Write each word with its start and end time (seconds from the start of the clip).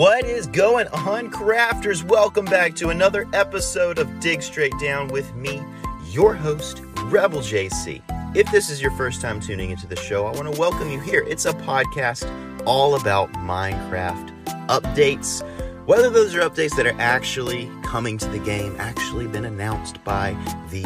What 0.00 0.24
is 0.24 0.46
going 0.46 0.88
on, 0.88 1.30
crafters? 1.30 2.02
Welcome 2.02 2.46
back 2.46 2.74
to 2.76 2.88
another 2.88 3.28
episode 3.34 3.98
of 3.98 4.18
Dig 4.18 4.42
Straight 4.42 4.72
Down 4.80 5.08
with 5.08 5.34
me, 5.34 5.62
your 6.06 6.32
host, 6.32 6.80
Rebel 7.02 7.40
JC. 7.40 8.00
If 8.34 8.50
this 8.50 8.70
is 8.70 8.80
your 8.80 8.92
first 8.92 9.20
time 9.20 9.40
tuning 9.40 9.68
into 9.70 9.86
the 9.86 9.96
show, 9.96 10.24
I 10.24 10.30
want 10.30 10.50
to 10.50 10.58
welcome 10.58 10.88
you 10.88 11.00
here. 11.00 11.22
It's 11.28 11.44
a 11.44 11.52
podcast 11.52 12.24
all 12.64 12.94
about 12.94 13.30
Minecraft 13.34 14.66
updates, 14.68 15.46
whether 15.86 16.08
those 16.08 16.34
are 16.34 16.48
updates 16.48 16.74
that 16.76 16.86
are 16.86 16.98
actually 16.98 17.70
coming 17.84 18.16
to 18.16 18.28
the 18.30 18.38
game, 18.38 18.74
actually 18.78 19.26
been 19.26 19.44
announced 19.44 20.02
by 20.02 20.32
the 20.70 20.82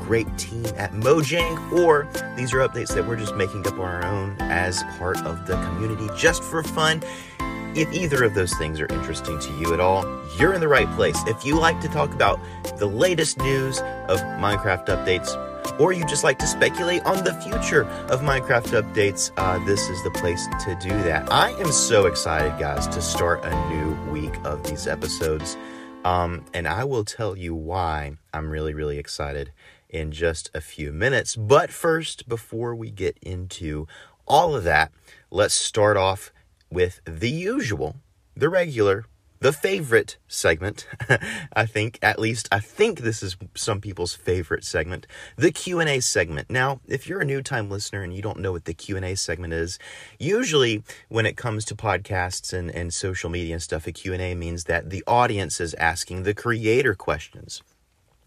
great 0.00 0.28
team 0.36 0.66
at 0.76 0.92
Mojang, 0.92 1.72
or 1.72 2.06
these 2.36 2.52
are 2.52 2.58
updates 2.58 2.94
that 2.94 3.08
we're 3.08 3.16
just 3.16 3.34
making 3.34 3.66
up 3.66 3.78
on 3.78 3.80
our 3.80 4.04
own 4.04 4.36
as 4.40 4.82
part 4.98 5.16
of 5.24 5.46
the 5.46 5.54
community 5.54 6.06
just 6.18 6.42
for 6.42 6.62
fun. 6.62 7.02
If 7.74 7.92
either 7.92 8.24
of 8.24 8.34
those 8.34 8.54
things 8.54 8.80
are 8.80 8.86
interesting 8.86 9.38
to 9.38 9.52
you 9.58 9.74
at 9.74 9.80
all, 9.80 10.04
you're 10.38 10.54
in 10.54 10.60
the 10.60 10.68
right 10.68 10.90
place. 10.96 11.18
If 11.26 11.44
you 11.44 11.58
like 11.58 11.80
to 11.80 11.88
talk 11.88 12.12
about 12.12 12.40
the 12.78 12.86
latest 12.86 13.38
news 13.38 13.80
of 14.08 14.20
Minecraft 14.40 14.86
updates, 14.86 15.36
or 15.78 15.92
you 15.92 16.04
just 16.06 16.24
like 16.24 16.38
to 16.38 16.46
speculate 16.46 17.04
on 17.04 17.24
the 17.24 17.34
future 17.34 17.84
of 18.08 18.20
Minecraft 18.20 18.82
updates, 18.82 19.30
uh, 19.36 19.64
this 19.64 19.88
is 19.88 20.02
the 20.02 20.10
place 20.12 20.46
to 20.64 20.76
do 20.80 20.90
that. 21.02 21.30
I 21.32 21.50
am 21.60 21.70
so 21.70 22.06
excited, 22.06 22.58
guys, 22.58 22.86
to 22.88 23.02
start 23.02 23.44
a 23.44 23.68
new 23.70 24.10
week 24.10 24.34
of 24.44 24.62
these 24.68 24.86
episodes. 24.86 25.56
Um, 26.04 26.44
and 26.54 26.66
I 26.66 26.84
will 26.84 27.04
tell 27.04 27.36
you 27.36 27.54
why 27.54 28.16
I'm 28.32 28.50
really, 28.50 28.74
really 28.74 28.98
excited 28.98 29.52
in 29.88 30.10
just 30.10 30.50
a 30.54 30.60
few 30.60 30.92
minutes. 30.92 31.36
But 31.36 31.70
first, 31.70 32.28
before 32.28 32.74
we 32.74 32.90
get 32.90 33.18
into 33.20 33.86
all 34.26 34.54
of 34.54 34.64
that, 34.64 34.90
let's 35.30 35.54
start 35.54 35.96
off 35.96 36.32
with 36.70 37.00
the 37.04 37.30
usual, 37.30 37.96
the 38.36 38.48
regular, 38.48 39.04
the 39.40 39.52
favorite 39.52 40.16
segment. 40.26 40.86
I 41.52 41.66
think 41.66 41.98
at 42.02 42.18
least 42.18 42.48
I 42.50 42.60
think 42.60 43.00
this 43.00 43.22
is 43.22 43.36
some 43.54 43.80
people's 43.80 44.14
favorite 44.14 44.64
segment, 44.64 45.06
the 45.36 45.52
Q&A 45.52 46.00
segment. 46.00 46.50
Now, 46.50 46.80
if 46.86 47.08
you're 47.08 47.20
a 47.20 47.24
new 47.24 47.42
time 47.42 47.70
listener 47.70 48.02
and 48.02 48.14
you 48.14 48.22
don't 48.22 48.40
know 48.40 48.52
what 48.52 48.64
the 48.64 48.74
Q&A 48.74 49.14
segment 49.14 49.52
is, 49.52 49.78
usually 50.18 50.82
when 51.08 51.26
it 51.26 51.36
comes 51.36 51.64
to 51.66 51.76
podcasts 51.76 52.52
and, 52.52 52.70
and 52.70 52.92
social 52.92 53.30
media 53.30 53.54
and 53.54 53.62
stuff, 53.62 53.86
a 53.86 53.92
Q&A 53.92 54.34
means 54.34 54.64
that 54.64 54.90
the 54.90 55.04
audience 55.06 55.60
is 55.60 55.74
asking 55.74 56.24
the 56.24 56.34
creator 56.34 56.94
questions. 56.94 57.62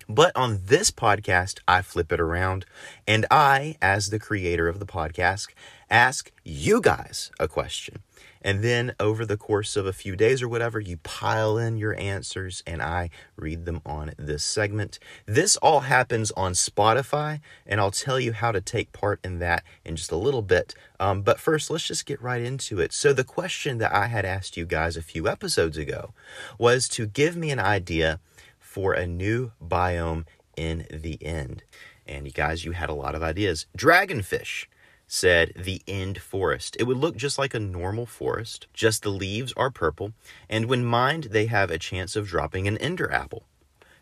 But 0.08 0.36
on 0.36 0.61
this 0.66 0.92
podcast, 0.92 1.59
I 1.67 1.81
flip 1.81 2.11
it 2.11 2.20
around 2.20 2.66
and 3.08 3.26
I, 3.31 3.78
as 3.81 4.09
the 4.09 4.20
creator 4.20 4.67
of 4.67 4.80
the 4.80 4.86
podcast, 4.86 5.48
ask 5.89 6.31
you 6.44 6.81
guys 6.81 7.31
a 7.39 7.48
question. 7.48 8.02
And 8.42 8.64
then 8.64 8.95
over 9.00 9.25
the 9.25 9.38
course 9.38 9.75
of 9.75 9.86
a 9.86 9.94
few 9.94 10.16
days 10.16 10.42
or 10.42 10.50
whatever, 10.50 10.80
you 10.80 10.97
pile 10.97 11.58
in 11.58 11.78
your 11.78 11.97
answers 12.00 12.64
and 12.66 12.81
I 12.81 13.09
read 13.36 13.66
them 13.66 13.81
on 13.86 14.14
this 14.17 14.44
segment. 14.44 15.00
This 15.25 15.58
all 15.58 15.81
happens 15.81 16.31
on 16.31 16.53
Spotify, 16.53 17.39
and 17.66 17.80
I'll 17.80 17.92
tell 17.92 18.20
you 18.20 18.33
how 18.33 18.52
to 18.52 18.61
take 18.61 18.92
part 18.92 19.20
in 19.23 19.39
that 19.39 19.64
in 19.86 19.95
just 19.95 20.11
a 20.11 20.17
little 20.17 20.42
bit. 20.42 20.73
Um, 21.00 21.22
but 21.22 21.39
first, 21.39 21.70
let's 21.70 21.88
just 21.88 22.06
get 22.06 22.22
right 22.22 22.42
into 22.42 22.80
it. 22.80 22.94
So, 22.94 23.14
the 23.14 23.23
question 23.23 23.77
that 23.77 23.93
I 23.93 24.08
had 24.08 24.26
asked 24.26 24.58
you 24.58 24.66
guys 24.66 24.98
a 24.98 25.02
few 25.02 25.27
episodes 25.27 25.77
ago 25.77 26.14
was 26.58 26.87
to 26.89 27.05
give 27.05 27.36
me 27.36 27.52
an 27.52 27.60
idea 27.60 28.20
for 28.60 28.93
a 28.93 29.05
new 29.05 29.52
biome 29.64 30.26
in 30.55 30.87
the 30.92 31.17
end. 31.23 31.64
And 32.08 32.26
you 32.26 32.32
guys, 32.32 32.66
you 32.66 32.71
had 32.71 32.89
a 32.89 32.93
lot 32.93 33.16
of 33.16 33.23
ideas. 33.23 33.67
Dragonfish 33.77 34.66
said 35.14 35.52
the 35.58 35.82
end 35.89 36.22
forest. 36.22 36.77
It 36.80 36.86
would 36.86 36.95
look 36.95 37.17
just 37.17 37.38
like 37.38 37.54
a 37.54 37.60
normal 37.60 38.05
forest, 38.05 38.67
just 38.73 39.04
the 39.04 39.10
leaves 39.10 39.52
are 39.58 39.70
purple, 39.70 40.14
and 40.49 40.67
when 40.67 40.86
mined, 40.86 41.26
they 41.26 41.48
have 41.48 41.70
a 41.70 41.77
chance 41.77 42.16
of 42.16 42.30
dropping 42.30 42.66
an 42.66 42.77
ender 42.77 43.11
apple. 43.11 43.44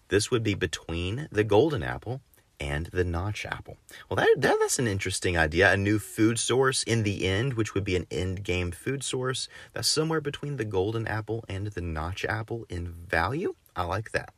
This 0.09 0.30
would 0.30 0.44
be 0.44 0.53
between 0.53 1.28
the 1.31 1.44
golden 1.44 1.81
apple 1.81 2.22
and 2.59 2.88
the 2.94 3.03
notch 3.03 3.44
apple. 3.44 3.78
Well, 4.08 4.18
that, 4.18 4.36
that, 4.38 4.58
that's 4.59 4.78
an 4.78 4.88
interesting 4.88 5.36
idea. 5.36 5.74
A 5.74 5.78
new 5.78 5.97
food 5.97 6.38
source 6.38 6.84
in 6.84 7.02
the 7.02 7.26
end, 7.26 7.56
which 7.56 7.74
would 7.74 7.84
be 7.84 7.96
an 7.96 8.06
end 8.12 8.44
game 8.44 8.70
food 8.70 9.03
source 9.03 9.47
that's 9.74 9.88
somewhere 9.88 10.22
between 10.22 10.58
the 10.58 10.66
golden 10.66 11.08
apple 11.08 11.44
and 11.50 11.68
the 11.68 11.81
notch 11.81 12.24
apple 12.24 12.68
in 12.70 12.88
value. 12.88 13.56
I 13.76 13.86
like 13.86 14.12
that. 14.12 14.31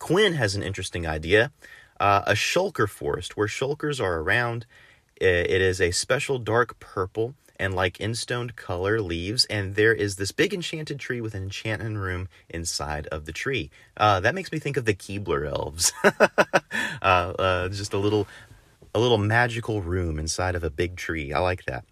Quinn 0.00 0.32
has 0.32 0.56
an 0.56 0.62
interesting 0.64 1.06
idea. 1.06 1.52
Uh, 2.00 2.22
a 2.26 2.32
shulker 2.32 2.88
forest 2.88 3.36
where 3.36 3.46
shulkers 3.46 4.00
are 4.00 4.18
around 4.18 4.66
it 5.20 5.60
is 5.60 5.80
a 5.80 5.90
special 5.90 6.38
dark 6.38 6.78
purple 6.80 7.34
and 7.58 7.74
like 7.74 8.00
end 8.00 8.18
stone 8.18 8.50
color 8.50 9.00
leaves, 9.00 9.44
and 9.46 9.74
there 9.74 9.92
is 9.92 10.16
this 10.16 10.32
big 10.32 10.52
enchanted 10.52 10.98
tree 10.98 11.20
with 11.20 11.34
an 11.34 11.44
enchantment 11.44 11.98
room 11.98 12.28
inside 12.48 13.06
of 13.08 13.26
the 13.26 13.32
tree. 13.32 13.70
Uh, 13.96 14.20
that 14.20 14.34
makes 14.34 14.50
me 14.52 14.58
think 14.58 14.76
of 14.76 14.84
the 14.84 14.94
Keebler 14.94 15.48
elves. 15.48 15.92
uh, 16.04 16.34
uh, 17.02 17.68
just 17.68 17.92
a 17.92 17.98
little, 17.98 18.26
a 18.94 19.00
little 19.00 19.18
magical 19.18 19.82
room 19.82 20.18
inside 20.18 20.54
of 20.54 20.64
a 20.64 20.70
big 20.70 20.96
tree. 20.96 21.32
I 21.32 21.38
like 21.40 21.64
that. 21.66 21.84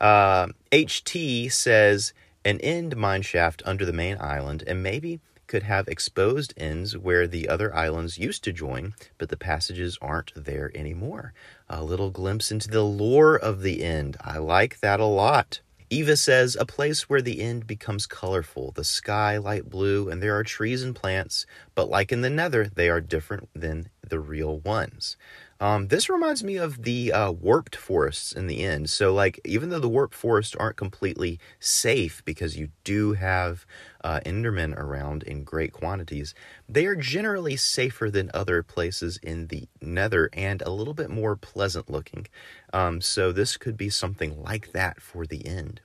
HT 0.00 1.46
uh, 1.46 1.50
says 1.50 2.12
an 2.44 2.60
end 2.60 2.96
mine 2.96 3.22
shaft 3.22 3.62
under 3.64 3.84
the 3.84 3.92
main 3.92 4.16
island, 4.20 4.64
and 4.66 4.82
maybe 4.82 5.20
could 5.46 5.62
have 5.64 5.88
exposed 5.88 6.52
ends 6.56 6.96
where 6.96 7.26
the 7.26 7.48
other 7.48 7.74
islands 7.74 8.18
used 8.18 8.44
to 8.44 8.52
join, 8.52 8.94
but 9.16 9.30
the 9.30 9.36
passages 9.36 9.98
aren't 10.00 10.32
there 10.36 10.70
anymore. 10.74 11.32
A 11.70 11.82
little 11.82 12.10
glimpse 12.10 12.50
into 12.50 12.68
the 12.68 12.82
lore 12.82 13.36
of 13.36 13.62
the 13.62 13.82
end. 13.84 14.16
I 14.22 14.38
like 14.38 14.80
that 14.80 15.00
a 15.00 15.04
lot. 15.04 15.60
Eva 15.90 16.16
says, 16.16 16.56
a 16.58 16.66
place 16.66 17.08
where 17.08 17.22
the 17.22 17.40
end 17.40 17.66
becomes 17.66 18.06
colorful, 18.06 18.72
the 18.72 18.84
sky 18.84 19.38
light 19.38 19.70
blue, 19.70 20.10
and 20.10 20.22
there 20.22 20.36
are 20.36 20.44
trees 20.44 20.82
and 20.82 20.94
plants, 20.94 21.46
but 21.74 21.88
like 21.88 22.12
in 22.12 22.20
the 22.20 22.28
nether, 22.28 22.68
they 22.68 22.90
are 22.90 23.00
different 23.00 23.48
than 23.54 23.88
the 24.08 24.20
real 24.20 24.58
ones. 24.60 25.16
Um, 25.60 25.88
this 25.88 26.08
reminds 26.08 26.44
me 26.44 26.56
of 26.56 26.84
the 26.84 27.12
uh, 27.12 27.32
warped 27.32 27.74
forests 27.74 28.32
in 28.32 28.46
the 28.46 28.62
end. 28.62 28.90
So, 28.90 29.12
like, 29.12 29.40
even 29.44 29.70
though 29.70 29.80
the 29.80 29.88
warped 29.88 30.14
forests 30.14 30.54
aren't 30.54 30.76
completely 30.76 31.40
safe 31.58 32.22
because 32.24 32.56
you 32.56 32.68
do 32.84 33.14
have 33.14 33.66
uh, 34.04 34.20
Endermen 34.24 34.76
around 34.76 35.24
in 35.24 35.42
great 35.42 35.72
quantities, 35.72 36.32
they 36.68 36.86
are 36.86 36.94
generally 36.94 37.56
safer 37.56 38.08
than 38.08 38.30
other 38.32 38.62
places 38.62 39.18
in 39.20 39.48
the 39.48 39.68
Nether 39.80 40.30
and 40.32 40.62
a 40.62 40.70
little 40.70 40.94
bit 40.94 41.10
more 41.10 41.34
pleasant 41.34 41.90
looking. 41.90 42.28
Um, 42.72 43.00
so, 43.00 43.32
this 43.32 43.56
could 43.56 43.76
be 43.76 43.90
something 43.90 44.40
like 44.40 44.72
that 44.72 45.00
for 45.00 45.26
the 45.26 45.44
end. 45.44 45.80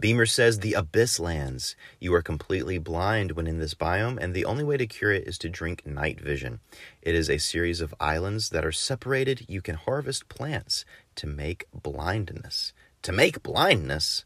Beamer 0.00 0.26
says 0.26 0.58
the 0.58 0.74
abyss 0.74 1.18
lands. 1.18 1.76
You 2.00 2.14
are 2.14 2.22
completely 2.22 2.78
blind 2.78 3.32
when 3.32 3.46
in 3.46 3.58
this 3.58 3.74
biome, 3.74 4.18
and 4.20 4.34
the 4.34 4.44
only 4.44 4.64
way 4.64 4.76
to 4.76 4.86
cure 4.86 5.12
it 5.12 5.26
is 5.26 5.38
to 5.38 5.48
drink 5.48 5.86
night 5.86 6.20
vision. 6.20 6.60
It 7.02 7.14
is 7.14 7.28
a 7.28 7.38
series 7.38 7.80
of 7.80 7.94
islands 8.00 8.50
that 8.50 8.64
are 8.64 8.72
separated. 8.72 9.46
You 9.48 9.62
can 9.62 9.76
harvest 9.76 10.28
plants 10.28 10.84
to 11.16 11.26
make 11.26 11.66
blindness. 11.72 12.72
To 13.02 13.12
make 13.12 13.42
blindness? 13.42 14.24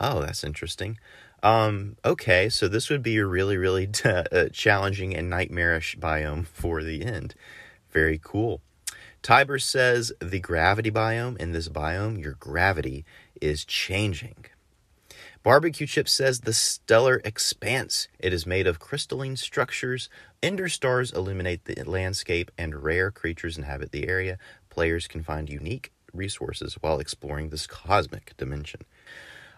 Oh, 0.00 0.20
that's 0.20 0.44
interesting. 0.44 0.98
Um, 1.42 1.96
okay, 2.04 2.48
so 2.48 2.68
this 2.68 2.90
would 2.90 3.02
be 3.02 3.16
a 3.16 3.26
really, 3.26 3.56
really 3.56 3.86
t- 3.86 4.08
uh, 4.32 4.48
challenging 4.52 5.14
and 5.14 5.30
nightmarish 5.30 5.96
biome 5.96 6.46
for 6.46 6.82
the 6.82 7.04
end. 7.04 7.34
Very 7.90 8.20
cool. 8.22 8.60
Tiber 9.22 9.58
says 9.58 10.12
the 10.20 10.40
gravity 10.40 10.90
biome 10.90 11.36
in 11.38 11.52
this 11.52 11.68
biome, 11.68 12.22
your 12.22 12.34
gravity 12.34 13.04
is 13.40 13.64
changing. 13.64 14.46
Barbecue 15.48 15.86
Chip 15.86 16.10
says 16.10 16.40
the 16.40 16.52
stellar 16.52 17.22
expanse. 17.24 18.06
It 18.18 18.34
is 18.34 18.44
made 18.44 18.66
of 18.66 18.78
crystalline 18.78 19.36
structures. 19.36 20.10
Ender 20.42 20.68
stars 20.68 21.10
illuminate 21.10 21.64
the 21.64 21.82
landscape, 21.84 22.50
and 22.58 22.82
rare 22.82 23.10
creatures 23.10 23.56
inhabit 23.56 23.90
the 23.90 24.06
area. 24.06 24.36
Players 24.68 25.06
can 25.06 25.22
find 25.22 25.48
unique 25.48 25.90
resources 26.12 26.74
while 26.82 26.98
exploring 26.98 27.48
this 27.48 27.66
cosmic 27.66 28.36
dimension. 28.36 28.82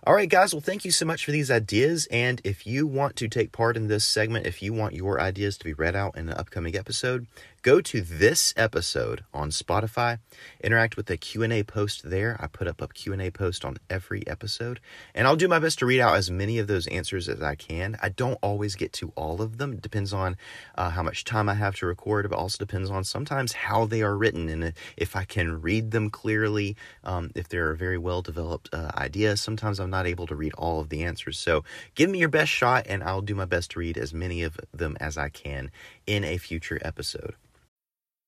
All 0.04 0.14
right, 0.14 0.28
guys. 0.28 0.54
Well, 0.54 0.60
thank 0.60 0.84
you 0.84 0.92
so 0.92 1.04
much 1.04 1.24
for 1.24 1.32
these 1.32 1.50
ideas. 1.50 2.06
And 2.12 2.40
if 2.44 2.68
you 2.68 2.86
want 2.86 3.16
to 3.16 3.26
take 3.26 3.50
part 3.50 3.76
in 3.76 3.88
this 3.88 4.04
segment, 4.04 4.46
if 4.46 4.62
you 4.62 4.72
want 4.72 4.94
your 4.94 5.20
ideas 5.20 5.58
to 5.58 5.64
be 5.64 5.74
read 5.74 5.96
out 5.96 6.16
in 6.16 6.28
an 6.28 6.38
upcoming 6.38 6.76
episode, 6.76 7.26
go 7.62 7.80
to 7.80 8.00
this 8.00 8.54
episode 8.56 9.22
on 9.34 9.50
Spotify, 9.50 10.18
interact 10.62 10.96
with 10.96 11.06
the 11.06 11.16
Q&A 11.16 11.62
post 11.62 12.08
there. 12.08 12.36
I 12.40 12.46
put 12.46 12.66
up 12.66 12.80
a 12.80 12.88
Q&A 12.88 13.30
post 13.30 13.64
on 13.64 13.76
every 13.90 14.26
episode, 14.26 14.80
and 15.14 15.26
I'll 15.26 15.36
do 15.36 15.48
my 15.48 15.58
best 15.58 15.78
to 15.80 15.86
read 15.86 16.00
out 16.00 16.16
as 16.16 16.30
many 16.30 16.58
of 16.58 16.68
those 16.68 16.86
answers 16.86 17.28
as 17.28 17.42
I 17.42 17.54
can. 17.54 17.98
I 18.02 18.08
don't 18.08 18.38
always 18.42 18.76
get 18.76 18.92
to 18.94 19.12
all 19.14 19.42
of 19.42 19.58
them. 19.58 19.74
It 19.74 19.82
depends 19.82 20.12
on 20.12 20.36
uh, 20.76 20.90
how 20.90 21.02
much 21.02 21.24
time 21.24 21.48
I 21.48 21.54
have 21.54 21.76
to 21.76 21.86
record, 21.86 22.28
but 22.30 22.38
also 22.38 22.56
depends 22.58 22.90
on 22.90 23.04
sometimes 23.04 23.52
how 23.52 23.84
they 23.84 24.02
are 24.02 24.16
written 24.16 24.48
and 24.48 24.72
if 24.96 25.14
I 25.14 25.24
can 25.24 25.60
read 25.60 25.90
them 25.90 26.08
clearly, 26.08 26.76
um, 27.04 27.30
if 27.34 27.48
they're 27.48 27.70
a 27.70 27.76
very 27.76 27.98
well 27.98 28.22
developed 28.22 28.70
uh, 28.72 28.90
idea. 28.96 29.36
Sometimes 29.36 29.78
I'm 29.78 29.90
not 29.90 30.06
able 30.06 30.26
to 30.28 30.34
read 30.34 30.54
all 30.54 30.80
of 30.80 30.88
the 30.88 31.02
answers. 31.02 31.38
So 31.38 31.64
give 31.94 32.08
me 32.08 32.18
your 32.18 32.28
best 32.28 32.50
shot, 32.50 32.86
and 32.88 33.02
I'll 33.02 33.20
do 33.20 33.34
my 33.34 33.44
best 33.44 33.72
to 33.72 33.80
read 33.80 33.98
as 33.98 34.14
many 34.14 34.42
of 34.42 34.58
them 34.72 34.96
as 35.00 35.18
I 35.18 35.28
can 35.28 35.70
in 36.06 36.24
a 36.24 36.38
future 36.38 36.78
episode. 36.82 37.34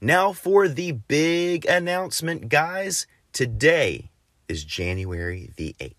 Now 0.00 0.32
for 0.32 0.66
the 0.66 0.92
big 0.92 1.66
announcement, 1.66 2.48
guys. 2.48 3.06
Today 3.32 4.10
is 4.48 4.64
January 4.64 5.50
the 5.56 5.76
8th. 5.78 5.94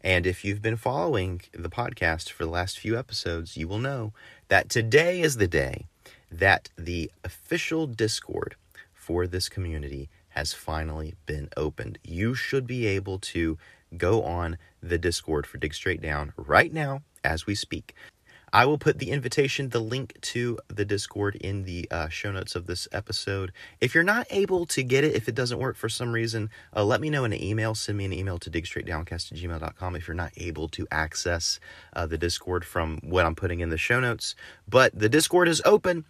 And 0.00 0.26
if 0.26 0.44
you've 0.44 0.62
been 0.62 0.76
following 0.76 1.42
the 1.52 1.68
podcast 1.68 2.30
for 2.30 2.44
the 2.44 2.50
last 2.50 2.78
few 2.78 2.98
episodes, 2.98 3.56
you 3.56 3.68
will 3.68 3.78
know 3.78 4.12
that 4.48 4.68
today 4.68 5.20
is 5.20 5.36
the 5.36 5.46
day 5.46 5.86
that 6.30 6.70
the 6.76 7.10
official 7.22 7.86
Discord 7.86 8.56
for 8.92 9.26
this 9.26 9.48
community 9.48 10.08
has 10.30 10.52
finally 10.52 11.14
been 11.26 11.48
opened. 11.56 11.98
You 12.02 12.34
should 12.34 12.66
be 12.66 12.86
able 12.86 13.18
to 13.20 13.56
go 13.96 14.22
on 14.22 14.58
the 14.82 14.98
Discord 14.98 15.46
for 15.46 15.58
Dig 15.58 15.74
Straight 15.74 16.02
Down 16.02 16.32
right 16.36 16.72
now 16.72 17.02
as 17.22 17.46
we 17.46 17.54
speak. 17.54 17.94
I 18.54 18.66
will 18.66 18.78
put 18.78 19.00
the 19.00 19.10
invitation, 19.10 19.70
the 19.70 19.80
link 19.80 20.16
to 20.20 20.60
the 20.68 20.84
Discord 20.84 21.34
in 21.34 21.64
the 21.64 21.88
uh, 21.90 22.08
show 22.08 22.30
notes 22.30 22.54
of 22.54 22.68
this 22.68 22.86
episode. 22.92 23.50
If 23.80 23.96
you're 23.96 24.04
not 24.04 24.28
able 24.30 24.64
to 24.66 24.84
get 24.84 25.02
it, 25.02 25.16
if 25.16 25.28
it 25.28 25.34
doesn't 25.34 25.58
work 25.58 25.76
for 25.76 25.88
some 25.88 26.12
reason, 26.12 26.50
uh, 26.72 26.84
let 26.84 27.00
me 27.00 27.10
know 27.10 27.24
in 27.24 27.32
an 27.32 27.42
email. 27.42 27.74
Send 27.74 27.98
me 27.98 28.04
an 28.04 28.12
email 28.12 28.38
to 28.38 28.48
digstraightdowncast 28.52 29.32
if 29.32 30.06
you're 30.06 30.14
not 30.14 30.30
able 30.36 30.68
to 30.68 30.86
access 30.92 31.58
uh, 31.94 32.06
the 32.06 32.16
Discord 32.16 32.64
from 32.64 33.00
what 33.02 33.26
I'm 33.26 33.34
putting 33.34 33.58
in 33.58 33.70
the 33.70 33.76
show 33.76 33.98
notes. 33.98 34.36
But 34.68 34.96
the 34.96 35.08
Discord 35.08 35.48
is 35.48 35.60
open, 35.64 36.04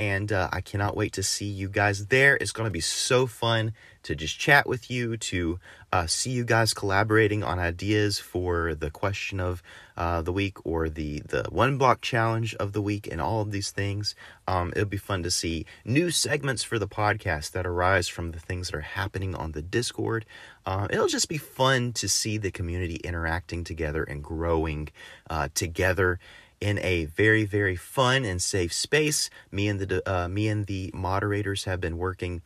and 0.00 0.32
uh, 0.32 0.48
I 0.50 0.62
cannot 0.62 0.96
wait 0.96 1.12
to 1.12 1.22
see 1.22 1.44
you 1.44 1.68
guys 1.68 2.06
there. 2.06 2.34
It's 2.40 2.52
going 2.52 2.66
to 2.66 2.72
be 2.72 2.80
so 2.80 3.26
fun 3.26 3.74
to 4.02 4.14
just 4.14 4.38
chat 4.38 4.66
with 4.66 4.90
you, 4.90 5.18
to 5.18 5.60
uh, 5.92 6.06
see 6.06 6.30
you 6.30 6.42
guys 6.42 6.72
collaborating 6.72 7.44
on 7.44 7.58
ideas 7.58 8.18
for 8.18 8.74
the 8.74 8.90
question 8.90 9.40
of 9.40 9.62
uh, 9.98 10.22
the 10.22 10.32
week 10.32 10.64
or 10.64 10.88
the 10.88 11.20
the 11.28 11.44
one 11.50 11.76
block 11.76 12.00
challenge 12.00 12.54
of 12.54 12.72
the 12.72 12.80
week, 12.80 13.06
and 13.12 13.20
all 13.20 13.42
of 13.42 13.50
these 13.50 13.72
things. 13.72 14.14
Um, 14.48 14.72
it'll 14.74 14.88
be 14.88 14.96
fun 14.96 15.22
to 15.22 15.30
see 15.30 15.66
new 15.84 16.10
segments 16.10 16.64
for 16.64 16.78
the 16.78 16.88
podcast 16.88 17.50
that 17.50 17.66
arise 17.66 18.08
from 18.08 18.30
the 18.30 18.40
things 18.40 18.70
that 18.70 18.78
are 18.78 18.80
happening 18.80 19.34
on 19.34 19.52
the 19.52 19.60
Discord. 19.60 20.24
Uh, 20.64 20.88
it'll 20.88 21.08
just 21.08 21.28
be 21.28 21.36
fun 21.36 21.92
to 21.92 22.08
see 22.08 22.38
the 22.38 22.50
community 22.50 22.96
interacting 23.04 23.64
together 23.64 24.02
and 24.02 24.24
growing 24.24 24.88
uh, 25.28 25.50
together 25.54 26.18
in 26.60 26.78
a 26.80 27.06
very 27.06 27.44
very 27.44 27.76
fun 27.76 28.24
and 28.24 28.40
safe 28.42 28.72
space. 28.72 29.30
Me 29.50 29.68
and 29.68 29.80
the 29.80 30.10
uh, 30.10 30.28
me 30.28 30.48
and 30.48 30.66
the 30.66 30.90
moderators 30.94 31.64
have 31.64 31.80
been 31.80 31.98
working 31.98 32.42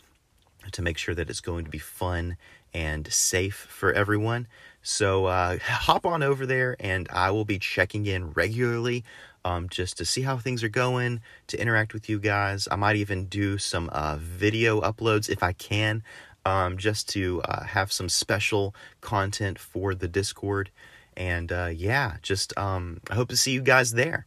to 0.72 0.82
make 0.82 0.98
sure 0.98 1.14
that 1.14 1.28
it's 1.28 1.40
going 1.40 1.64
to 1.64 1.70
be 1.70 1.78
fun 1.78 2.36
and 2.72 3.12
safe 3.12 3.66
for 3.70 3.92
everyone. 3.92 4.46
So 4.82 5.26
uh, 5.26 5.58
hop 5.62 6.06
on 6.06 6.22
over 6.22 6.46
there, 6.46 6.76
and 6.80 7.08
I 7.12 7.30
will 7.30 7.44
be 7.44 7.58
checking 7.58 8.06
in 8.06 8.32
regularly 8.32 9.04
um, 9.44 9.68
just 9.68 9.98
to 9.98 10.04
see 10.04 10.22
how 10.22 10.38
things 10.38 10.62
are 10.64 10.68
going, 10.68 11.20
to 11.48 11.60
interact 11.60 11.92
with 11.92 12.08
you 12.08 12.18
guys. 12.18 12.66
I 12.70 12.76
might 12.76 12.96
even 12.96 13.26
do 13.26 13.58
some 13.58 13.90
uh, 13.92 14.16
video 14.18 14.80
uploads 14.80 15.28
if 15.28 15.42
I 15.42 15.52
can, 15.52 16.02
um, 16.46 16.78
just 16.78 17.08
to 17.10 17.42
uh, 17.42 17.64
have 17.64 17.92
some 17.92 18.08
special 18.08 18.74
content 19.00 19.58
for 19.58 19.94
the 19.94 20.08
Discord. 20.08 20.70
And 21.16 21.50
uh, 21.52 21.70
yeah, 21.74 22.16
just 22.22 22.56
um, 22.58 23.00
I 23.10 23.14
hope 23.14 23.28
to 23.28 23.36
see 23.36 23.52
you 23.52 23.62
guys 23.62 23.92
there. 23.92 24.26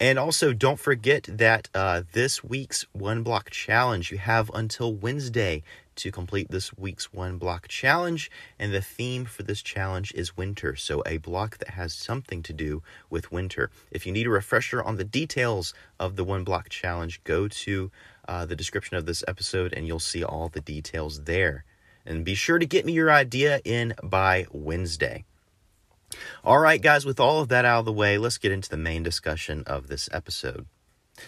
And 0.00 0.18
also, 0.18 0.52
don't 0.52 0.78
forget 0.78 1.24
that 1.28 1.68
uh, 1.74 2.02
this 2.12 2.44
week's 2.44 2.86
one 2.92 3.22
block 3.24 3.50
challenge, 3.50 4.12
you 4.12 4.18
have 4.18 4.50
until 4.54 4.94
Wednesday 4.94 5.64
to 5.96 6.12
complete 6.12 6.48
this 6.50 6.72
week's 6.78 7.12
one 7.12 7.36
block 7.36 7.66
challenge. 7.66 8.30
And 8.60 8.72
the 8.72 8.80
theme 8.80 9.24
for 9.24 9.42
this 9.42 9.60
challenge 9.60 10.12
is 10.14 10.36
winter. 10.36 10.76
So, 10.76 11.02
a 11.04 11.16
block 11.16 11.58
that 11.58 11.70
has 11.70 11.92
something 11.92 12.44
to 12.44 12.52
do 12.52 12.82
with 13.10 13.32
winter. 13.32 13.70
If 13.90 14.06
you 14.06 14.12
need 14.12 14.28
a 14.28 14.30
refresher 14.30 14.82
on 14.82 14.96
the 14.96 15.04
details 15.04 15.74
of 15.98 16.14
the 16.14 16.24
one 16.24 16.44
block 16.44 16.68
challenge, 16.68 17.22
go 17.24 17.48
to 17.48 17.90
uh, 18.28 18.46
the 18.46 18.56
description 18.56 18.96
of 18.96 19.06
this 19.06 19.24
episode 19.26 19.72
and 19.72 19.86
you'll 19.86 19.98
see 19.98 20.22
all 20.22 20.48
the 20.48 20.60
details 20.60 21.24
there. 21.24 21.64
And 22.06 22.24
be 22.24 22.34
sure 22.34 22.58
to 22.58 22.66
get 22.66 22.86
me 22.86 22.92
your 22.92 23.10
idea 23.10 23.60
in 23.64 23.94
by 24.02 24.46
Wednesday. 24.52 25.24
All 26.44 26.58
right, 26.58 26.80
guys, 26.80 27.04
with 27.04 27.20
all 27.20 27.40
of 27.40 27.48
that 27.48 27.64
out 27.64 27.80
of 27.80 27.84
the 27.84 27.92
way, 27.92 28.18
let's 28.18 28.38
get 28.38 28.52
into 28.52 28.68
the 28.68 28.76
main 28.76 29.02
discussion 29.02 29.62
of 29.66 29.88
this 29.88 30.08
episode. 30.12 30.66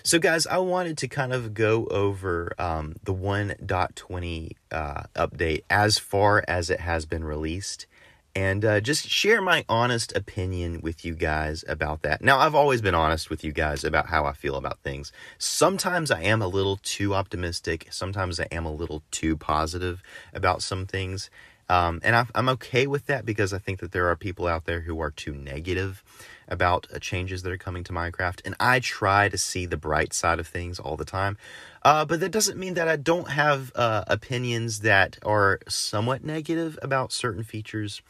So, 0.02 0.18
guys, 0.18 0.46
I 0.46 0.58
wanted 0.58 0.96
to 0.98 1.08
kind 1.08 1.32
of 1.32 1.52
go 1.52 1.86
over 1.86 2.52
um, 2.58 2.94
the 3.02 3.14
1.20 3.14 4.50
uh, 4.70 5.02
update 5.16 5.64
as 5.68 5.98
far 5.98 6.44
as 6.46 6.70
it 6.70 6.80
has 6.80 7.06
been 7.06 7.24
released 7.24 7.86
and 8.34 8.64
uh, 8.64 8.80
just 8.80 9.08
share 9.08 9.42
my 9.42 9.64
honest 9.68 10.16
opinion 10.16 10.80
with 10.82 11.04
you 11.04 11.14
guys 11.14 11.64
about 11.66 12.02
that. 12.02 12.22
Now, 12.22 12.38
I've 12.38 12.54
always 12.54 12.80
been 12.80 12.94
honest 12.94 13.28
with 13.28 13.42
you 13.42 13.52
guys 13.52 13.82
about 13.82 14.06
how 14.06 14.24
I 14.24 14.32
feel 14.32 14.56
about 14.56 14.78
things. 14.80 15.12
Sometimes 15.38 16.10
I 16.10 16.22
am 16.22 16.40
a 16.40 16.46
little 16.46 16.78
too 16.82 17.14
optimistic, 17.14 17.88
sometimes 17.90 18.38
I 18.38 18.46
am 18.52 18.64
a 18.64 18.72
little 18.72 19.02
too 19.10 19.36
positive 19.36 20.02
about 20.32 20.62
some 20.62 20.86
things. 20.86 21.28
Um, 21.70 22.00
and 22.02 22.16
I, 22.16 22.26
I'm 22.34 22.48
okay 22.48 22.88
with 22.88 23.06
that 23.06 23.24
because 23.24 23.52
I 23.52 23.58
think 23.58 23.78
that 23.78 23.92
there 23.92 24.08
are 24.08 24.16
people 24.16 24.48
out 24.48 24.64
there 24.64 24.80
who 24.80 25.00
are 25.00 25.12
too 25.12 25.32
negative 25.32 26.02
about 26.48 26.88
uh, 26.92 26.98
changes 26.98 27.44
that 27.44 27.52
are 27.52 27.56
coming 27.56 27.84
to 27.84 27.92
Minecraft. 27.92 28.40
And 28.44 28.56
I 28.58 28.80
try 28.80 29.28
to 29.28 29.38
see 29.38 29.66
the 29.66 29.76
bright 29.76 30.12
side 30.12 30.40
of 30.40 30.48
things 30.48 30.80
all 30.80 30.96
the 30.96 31.04
time. 31.04 31.38
Uh, 31.84 32.04
but 32.04 32.18
that 32.18 32.32
doesn't 32.32 32.58
mean 32.58 32.74
that 32.74 32.88
I 32.88 32.96
don't 32.96 33.30
have 33.30 33.70
uh, 33.76 34.02
opinions 34.08 34.80
that 34.80 35.16
are 35.24 35.60
somewhat 35.68 36.24
negative 36.24 36.76
about 36.82 37.12
certain 37.12 37.44
features. 37.44 38.02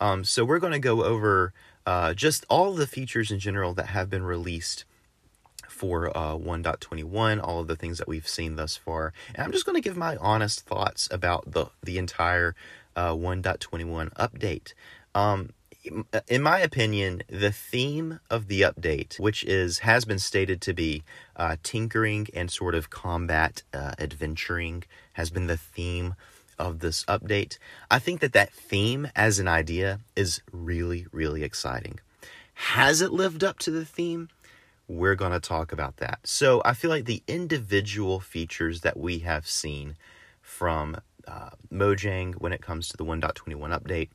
Um, 0.00 0.22
so 0.22 0.44
we're 0.44 0.60
going 0.60 0.72
to 0.72 0.78
go 0.78 1.02
over 1.02 1.52
uh, 1.86 2.14
just 2.14 2.46
all 2.48 2.74
the 2.74 2.86
features 2.86 3.32
in 3.32 3.40
general 3.40 3.74
that 3.74 3.86
have 3.86 4.08
been 4.08 4.22
released 4.22 4.84
for 5.80 6.16
uh, 6.16 6.34
1.21, 6.34 7.42
all 7.42 7.60
of 7.60 7.66
the 7.66 7.74
things 7.74 7.98
that 7.98 8.06
we've 8.06 8.28
seen 8.28 8.56
thus 8.56 8.76
far. 8.76 9.12
And 9.34 9.44
I'm 9.44 9.52
just 9.52 9.64
going 9.64 9.80
to 9.80 9.80
give 9.80 9.96
my 9.96 10.16
honest 10.16 10.60
thoughts 10.66 11.08
about 11.10 11.52
the, 11.52 11.66
the 11.82 11.96
entire 11.98 12.54
uh, 13.00 13.14
1.21 13.14 14.12
update. 14.14 14.74
Um, 15.14 15.50
in 16.28 16.42
my 16.42 16.60
opinion, 16.60 17.22
the 17.28 17.50
theme 17.50 18.20
of 18.28 18.48
the 18.48 18.60
update, 18.60 19.18
which 19.18 19.42
is 19.44 19.78
has 19.78 20.04
been 20.04 20.18
stated 20.18 20.60
to 20.60 20.74
be 20.74 21.02
uh, 21.36 21.56
tinkering 21.62 22.26
and 22.34 22.50
sort 22.50 22.74
of 22.74 22.90
combat 22.90 23.62
uh, 23.72 23.92
adventuring, 23.98 24.84
has 25.14 25.30
been 25.30 25.46
the 25.46 25.56
theme 25.56 26.14
of 26.58 26.80
this 26.80 27.02
update. 27.06 27.56
I 27.90 27.98
think 27.98 28.20
that 28.20 28.34
that 28.34 28.52
theme 28.52 29.08
as 29.16 29.38
an 29.38 29.48
idea 29.48 30.00
is 30.14 30.42
really, 30.52 31.06
really 31.12 31.42
exciting. 31.42 31.98
Has 32.52 33.00
it 33.00 33.10
lived 33.10 33.42
up 33.42 33.58
to 33.60 33.70
the 33.70 33.86
theme? 33.86 34.28
We're 34.86 35.14
going 35.14 35.32
to 35.32 35.40
talk 35.40 35.72
about 35.72 35.96
that. 35.96 36.18
So 36.24 36.60
I 36.62 36.74
feel 36.74 36.90
like 36.90 37.06
the 37.06 37.22
individual 37.26 38.20
features 38.20 38.82
that 38.82 38.98
we 38.98 39.20
have 39.20 39.46
seen 39.46 39.96
from 40.42 40.96
uh, 41.26 41.50
Mojang 41.72 42.34
when 42.34 42.52
it 42.52 42.62
comes 42.62 42.88
to 42.88 42.96
the 42.96 43.04
1.21 43.04 43.56
update, 43.78 44.08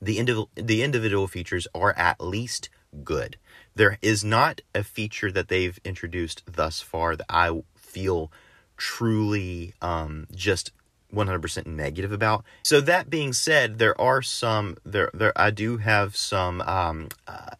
the, 0.00 0.18
indiv- 0.18 0.48
the 0.54 0.82
individual 0.82 1.28
features 1.28 1.66
are 1.74 1.92
at 1.96 2.20
least 2.20 2.68
good. 3.04 3.36
There 3.74 3.98
is 4.02 4.24
not 4.24 4.60
a 4.74 4.82
feature 4.82 5.32
that 5.32 5.48
they've 5.48 5.78
introduced 5.84 6.42
thus 6.46 6.80
far 6.80 7.16
that 7.16 7.26
I 7.28 7.62
feel 7.76 8.30
truly 8.76 9.74
um, 9.80 10.26
just 10.34 10.72
100% 11.14 11.66
negative 11.66 12.12
about. 12.12 12.44
So 12.62 12.80
that 12.80 13.10
being 13.10 13.32
said, 13.32 13.78
there 13.78 13.98
are 14.00 14.22
some 14.22 14.76
there 14.84 15.10
there 15.12 15.32
I 15.36 15.50
do 15.50 15.76
have 15.76 16.16
some 16.16 16.60
um, 16.62 17.08
uh, 17.26 17.50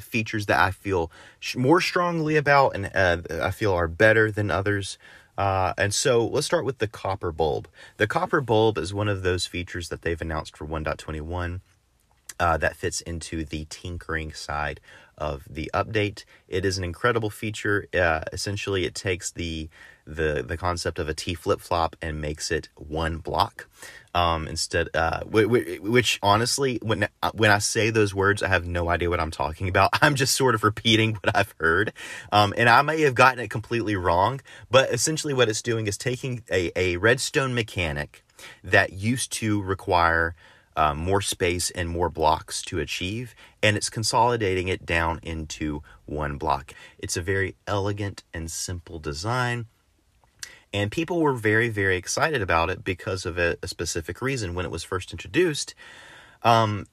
features 0.00 0.46
that 0.46 0.58
I 0.58 0.70
feel 0.70 1.10
sh- 1.38 1.56
more 1.56 1.80
strongly 1.80 2.36
about 2.36 2.74
and 2.74 2.90
uh, 2.94 3.18
I 3.42 3.50
feel 3.50 3.72
are 3.72 3.88
better 3.88 4.30
than 4.30 4.50
others. 4.50 4.98
Uh, 5.38 5.74
and 5.78 5.94
so 5.94 6.26
let's 6.26 6.46
start 6.46 6.64
with 6.64 6.78
the 6.78 6.88
copper 6.88 7.32
bulb. 7.32 7.68
The 7.96 8.06
copper 8.06 8.40
bulb 8.40 8.78
is 8.78 8.94
one 8.94 9.08
of 9.08 9.22
those 9.22 9.46
features 9.46 9.88
that 9.88 10.02
they've 10.02 10.20
announced 10.20 10.56
for 10.56 10.66
1.21. 10.66 11.60
uh, 12.40 12.56
that 12.58 12.76
fits 12.76 13.00
into 13.02 13.44
the 13.44 13.66
tinkering 13.70 14.32
side 14.32 14.80
of 15.16 15.44
the 15.48 15.70
update. 15.74 16.24
It 16.48 16.64
is 16.64 16.78
an 16.78 16.84
incredible 16.84 17.30
feature. 17.30 17.86
Uh, 17.94 18.22
essentially, 18.32 18.84
it 18.84 18.94
takes 18.94 19.30
the 19.30 19.68
the 20.06 20.44
the 20.46 20.56
concept 20.56 20.98
of 20.98 21.08
a 21.08 21.14
T 21.14 21.34
flip 21.34 21.60
flop 21.60 21.96
and 22.02 22.20
makes 22.20 22.50
it 22.50 22.68
one 22.76 23.18
block. 23.18 23.68
Um, 24.14 24.46
instead, 24.46 24.90
uh, 24.94 25.24
which, 25.24 25.80
which 25.80 26.20
honestly, 26.22 26.78
when 26.82 27.08
when 27.32 27.50
I 27.50 27.58
say 27.58 27.90
those 27.90 28.14
words, 28.14 28.42
I 28.44 28.48
have 28.48 28.64
no 28.64 28.88
idea 28.88 29.10
what 29.10 29.18
I'm 29.18 29.32
talking 29.32 29.68
about. 29.68 29.90
I'm 30.02 30.14
just 30.14 30.34
sort 30.36 30.54
of 30.54 30.62
repeating 30.62 31.14
what 31.14 31.34
I've 31.34 31.54
heard, 31.58 31.92
um, 32.30 32.54
and 32.56 32.68
I 32.68 32.82
may 32.82 33.00
have 33.02 33.14
gotten 33.14 33.40
it 33.40 33.50
completely 33.50 33.96
wrong. 33.96 34.40
But 34.70 34.90
essentially, 34.92 35.34
what 35.34 35.48
it's 35.48 35.62
doing 35.62 35.86
is 35.88 35.98
taking 35.98 36.44
a, 36.50 36.70
a 36.76 36.96
redstone 36.98 37.54
mechanic 37.54 38.24
that 38.62 38.92
used 38.92 39.32
to 39.32 39.60
require 39.62 40.34
um, 40.76 40.98
more 40.98 41.20
space 41.20 41.70
and 41.70 41.88
more 41.88 42.08
blocks 42.08 42.62
to 42.62 42.78
achieve, 42.78 43.34
and 43.62 43.76
it's 43.76 43.90
consolidating 43.90 44.68
it 44.68 44.84
down 44.84 45.20
into 45.22 45.82
one 46.06 46.36
block. 46.36 46.72
It's 46.98 47.16
a 47.16 47.22
very 47.22 47.56
elegant 47.66 48.22
and 48.32 48.50
simple 48.50 48.98
design. 48.98 49.66
And 50.74 50.90
people 50.90 51.20
were 51.20 51.34
very, 51.34 51.68
very 51.68 51.96
excited 51.96 52.42
about 52.42 52.68
it 52.68 52.82
because 52.82 53.24
of 53.24 53.38
a, 53.38 53.56
a 53.62 53.68
specific 53.68 54.20
reason. 54.20 54.54
When 54.54 54.66
it 54.66 54.72
was 54.72 54.82
first 54.82 55.12
introduced, 55.12 55.72
um, 56.42 56.86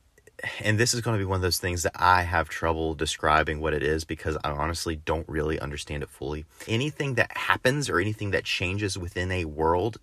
and 0.63 0.79
this 0.79 0.93
is 0.93 1.01
going 1.01 1.17
to 1.17 1.19
be 1.19 1.25
one 1.25 1.37
of 1.37 1.41
those 1.41 1.57
things 1.57 1.81
that 1.81 1.93
I 1.95 2.21
have 2.21 2.47
trouble 2.47 2.93
describing 2.93 3.59
what 3.59 3.73
it 3.73 3.81
is 3.81 4.03
because 4.03 4.37
I 4.43 4.51
honestly 4.51 4.95
don't 4.95 5.27
really 5.27 5.59
understand 5.59 6.03
it 6.03 6.09
fully. 6.09 6.45
Anything 6.67 7.15
that 7.15 7.35
happens 7.35 7.89
or 7.89 7.99
anything 7.99 8.29
that 8.31 8.43
changes 8.43 8.99
within 8.99 9.31
a 9.31 9.45
world 9.45 9.97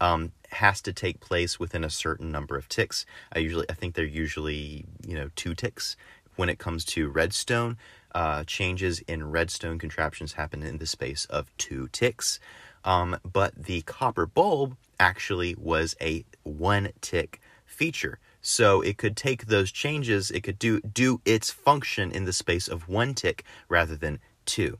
um, 0.00 0.32
has 0.50 0.80
to 0.82 0.92
take 0.92 1.20
place 1.20 1.60
within 1.60 1.84
a 1.84 1.90
certain 1.90 2.32
number 2.32 2.56
of 2.56 2.68
ticks. 2.68 3.06
I 3.32 3.38
usually, 3.38 3.66
I 3.70 3.74
think 3.74 3.94
they're 3.94 4.04
usually, 4.04 4.86
you 5.06 5.14
know, 5.14 5.30
two 5.36 5.54
ticks. 5.54 5.96
When 6.36 6.48
it 6.48 6.58
comes 6.58 6.84
to 6.86 7.08
redstone, 7.08 7.76
uh, 8.14 8.44
changes 8.44 9.00
in 9.00 9.30
redstone 9.30 9.78
contraptions 9.78 10.32
happen 10.32 10.62
in 10.62 10.78
the 10.78 10.86
space 10.86 11.26
of 11.26 11.54
two 11.58 11.88
ticks. 11.92 12.40
Um, 12.84 13.18
but 13.30 13.64
the 13.64 13.82
copper 13.82 14.26
bulb 14.26 14.76
actually 14.98 15.54
was 15.58 15.94
a 16.00 16.24
one 16.42 16.90
tick 17.00 17.40
feature. 17.66 18.18
So 18.42 18.80
it 18.80 18.96
could 18.96 19.16
take 19.16 19.46
those 19.46 19.70
changes, 19.70 20.30
it 20.30 20.42
could 20.42 20.58
do 20.58 20.80
do 20.80 21.20
its 21.24 21.50
function 21.50 22.10
in 22.10 22.24
the 22.24 22.32
space 22.32 22.68
of 22.68 22.88
one 22.88 23.14
tick 23.14 23.44
rather 23.68 23.96
than 23.96 24.18
two. 24.46 24.78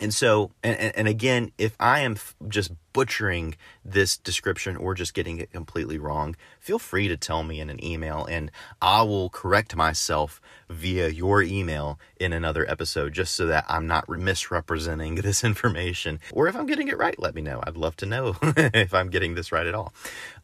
And 0.00 0.12
so, 0.12 0.50
and, 0.62 0.94
and 0.96 1.08
again, 1.08 1.52
if 1.58 1.76
I 1.78 2.00
am 2.00 2.16
just 2.48 2.72
butchering 2.92 3.56
this 3.84 4.16
description 4.16 4.76
or 4.76 4.94
just 4.94 5.14
getting 5.14 5.38
it 5.38 5.52
completely 5.52 5.98
wrong, 5.98 6.36
feel 6.60 6.78
free 6.78 7.08
to 7.08 7.16
tell 7.16 7.42
me 7.42 7.60
in 7.60 7.70
an 7.70 7.82
email 7.84 8.24
and 8.26 8.50
I 8.80 9.02
will 9.02 9.30
correct 9.30 9.76
myself 9.76 10.40
via 10.72 11.08
your 11.08 11.42
email 11.42 11.98
in 12.18 12.32
another 12.32 12.68
episode 12.68 13.12
just 13.12 13.34
so 13.34 13.46
that 13.46 13.64
I'm 13.68 13.86
not 13.86 14.08
misrepresenting 14.08 15.14
this 15.16 15.44
information. 15.44 16.20
Or 16.32 16.48
if 16.48 16.56
I'm 16.56 16.66
getting 16.66 16.88
it 16.88 16.98
right, 16.98 17.18
let 17.18 17.34
me 17.34 17.42
know. 17.42 17.60
I'd 17.64 17.76
love 17.76 17.96
to 17.96 18.06
know 18.06 18.36
if 18.42 18.94
I'm 18.94 19.10
getting 19.10 19.34
this 19.34 19.52
right 19.52 19.66
at 19.66 19.74
all. 19.74 19.92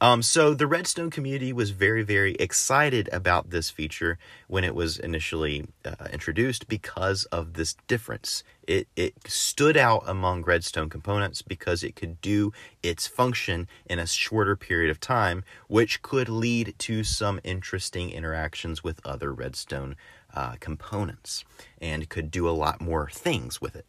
Um, 0.00 0.22
so 0.22 0.54
the 0.54 0.66
Redstone 0.66 1.10
community 1.10 1.52
was 1.52 1.70
very, 1.70 2.02
very 2.02 2.34
excited 2.34 3.08
about 3.12 3.50
this 3.50 3.70
feature 3.70 4.18
when 4.46 4.64
it 4.64 4.74
was 4.74 4.98
initially 4.98 5.66
uh, 5.84 6.06
introduced 6.12 6.68
because 6.68 7.24
of 7.26 7.54
this 7.54 7.74
difference. 7.86 8.44
It, 8.66 8.86
it 8.96 9.14
stood 9.26 9.76
out 9.76 10.04
among 10.06 10.42
Redstone 10.42 10.90
components 10.90 11.42
because 11.42 11.82
it 11.82 11.96
could 11.96 12.20
do 12.20 12.38
its 12.83 13.07
function 13.07 13.68
in 13.87 13.99
a 13.99 14.07
shorter 14.07 14.57
period 14.57 14.90
of 14.90 15.00
time, 15.00 15.45
which 15.68 16.02
could 16.02 16.28
lead 16.28 16.75
to 16.78 17.04
some 17.04 17.40
interesting 17.45 18.11
interactions 18.11 18.85
with 18.85 19.04
other 19.04 19.33
redstone 19.33 19.97
uh, 20.35 20.54
components 20.61 21.45
and 21.80 22.09
could 22.09 22.30
do 22.30 22.49
a 22.49 22.50
lot 22.50 22.80
more 22.80 23.09
things 23.11 23.61
with 23.61 23.75
it. 23.76 23.87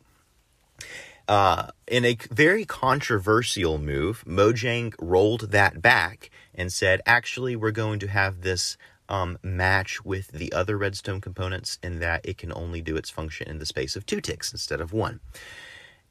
Uh, 1.27 1.67
in 1.87 2.05
a 2.05 2.17
very 2.31 2.65
controversial 2.65 3.77
move, 3.77 4.23
Mojang 4.25 4.93
rolled 4.99 5.51
that 5.51 5.79
back 5.81 6.31
and 6.55 6.73
said, 6.73 7.01
actually, 7.05 7.55
we're 7.55 7.69
going 7.69 7.99
to 7.99 8.07
have 8.07 8.41
this 8.41 8.77
um, 9.09 9.37
match 9.43 10.03
with 10.03 10.29
the 10.29 10.51
other 10.53 10.77
redstone 10.77 11.21
components 11.21 11.77
in 11.83 11.99
that 11.99 12.21
it 12.23 12.37
can 12.37 12.53
only 12.53 12.81
do 12.81 12.95
its 12.95 13.09
function 13.09 13.47
in 13.47 13.59
the 13.59 13.65
space 13.65 13.95
of 13.95 14.05
two 14.05 14.21
ticks 14.21 14.51
instead 14.51 14.81
of 14.81 14.93
one 14.93 15.19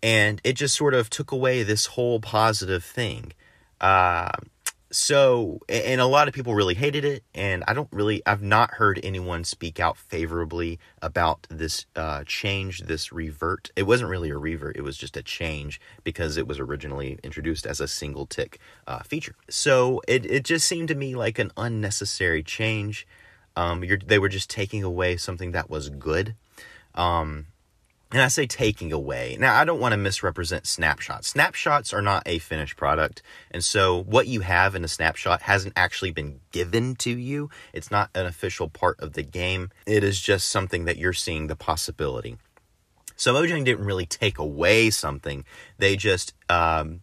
and 0.03 0.41
it 0.45 0.55
just 0.55 0.75
sort 0.75 0.95
of 0.95 1.11
took 1.11 1.33
away 1.33 1.63
this 1.63 1.87
whole 1.87 2.21
positive 2.21 2.85
thing. 2.85 3.33
Uh, 3.81 4.31
so, 4.91 5.61
and 5.69 6.01
a 6.01 6.07
lot 6.07 6.29
of 6.29 6.35
people 6.35 6.55
really 6.55 6.75
hated 6.75 7.05
it, 7.05 7.23
and 7.35 7.63
I 7.69 7.75
don't 7.75 7.89
really, 7.93 8.23
I've 8.25 8.43
not 8.43 8.73
heard 8.73 8.99
anyone 9.03 9.45
speak 9.45 9.79
out 9.79 9.99
favorably 9.99 10.79
about 11.03 11.47
this 11.51 11.85
uh, 11.95 12.25
change, 12.27 12.81
this 12.81 13.13
revert. 13.13 13.71
It 13.77 13.83
wasn't 13.83 14.09
really 14.11 14.31
a 14.31 14.39
revert, 14.39 14.77
it 14.77 14.83
was 14.83 14.97
just 14.97 15.17
a 15.17 15.23
change 15.23 15.79
because 16.05 16.39
it 16.39 16.49
was 16.49 16.59
originally 16.59 17.19
introduced 17.23 17.67
as 17.67 17.81
a 17.81 17.89
single 17.89 18.25
tick 18.25 18.61
uh, 18.87 19.01
feature. 19.01 19.35
So, 19.51 20.01
it, 20.09 20.25
it 20.25 20.45
just 20.45 20.67
seemed 20.67 20.89
to 20.89 20.95
me 20.95 21.15
like 21.15 21.39
an 21.39 21.53
unnecessary 21.57 22.43
change. 22.43 23.07
Um, 23.57 23.85
they 24.07 24.19
were 24.19 24.29
just 24.29 24.49
taking 24.49 24.85
away 24.85 25.17
something 25.17 25.53
that 25.53 25.69
was 25.69 25.91
good. 25.91 26.35
Um, 26.95 27.47
and 28.11 28.23
I 28.23 28.29
say 28.29 28.47
taking 28.47 28.93
away. 28.93 29.37
Now, 29.39 29.59
I 29.59 29.65
don't 29.65 29.81
want 29.81 29.93
to 29.93 29.99
misrepresent 29.99 30.67
snapshots. 30.67 31.29
Snapshots 31.29 31.93
are 31.93 32.01
not 32.01 32.23
a 32.25 32.39
finished 32.39 32.77
product. 32.77 33.23
And 33.51 33.63
so, 33.63 34.03
what 34.03 34.27
you 34.27 34.41
have 34.41 34.75
in 34.75 34.85
a 34.85 34.89
snapshot 34.89 35.43
hasn't 35.43 35.75
actually 35.77 36.13
been 36.13 36.41
given 36.51 36.95
to 36.97 37.11
you. 37.11 37.51
It's 37.75 37.91
not 37.91 38.09
an 38.15 38.25
official 38.25 38.69
part 38.69 38.99
of 39.01 39.13
the 39.13 39.23
game. 39.23 39.71
It 39.87 40.03
is 40.03 40.21
just 40.21 40.49
something 40.49 40.87
that 40.87 40.97
you're 40.97 41.13
seeing 41.13 41.49
the 41.49 41.57
possibility. 41.57 42.39
So, 43.17 43.35
Mojang 43.35 43.65
didn't 43.65 43.85
really 43.85 44.07
take 44.07 44.39
away 44.39 44.89
something. 44.89 45.45
They 45.77 45.95
just, 45.95 46.33
um, 46.49 47.03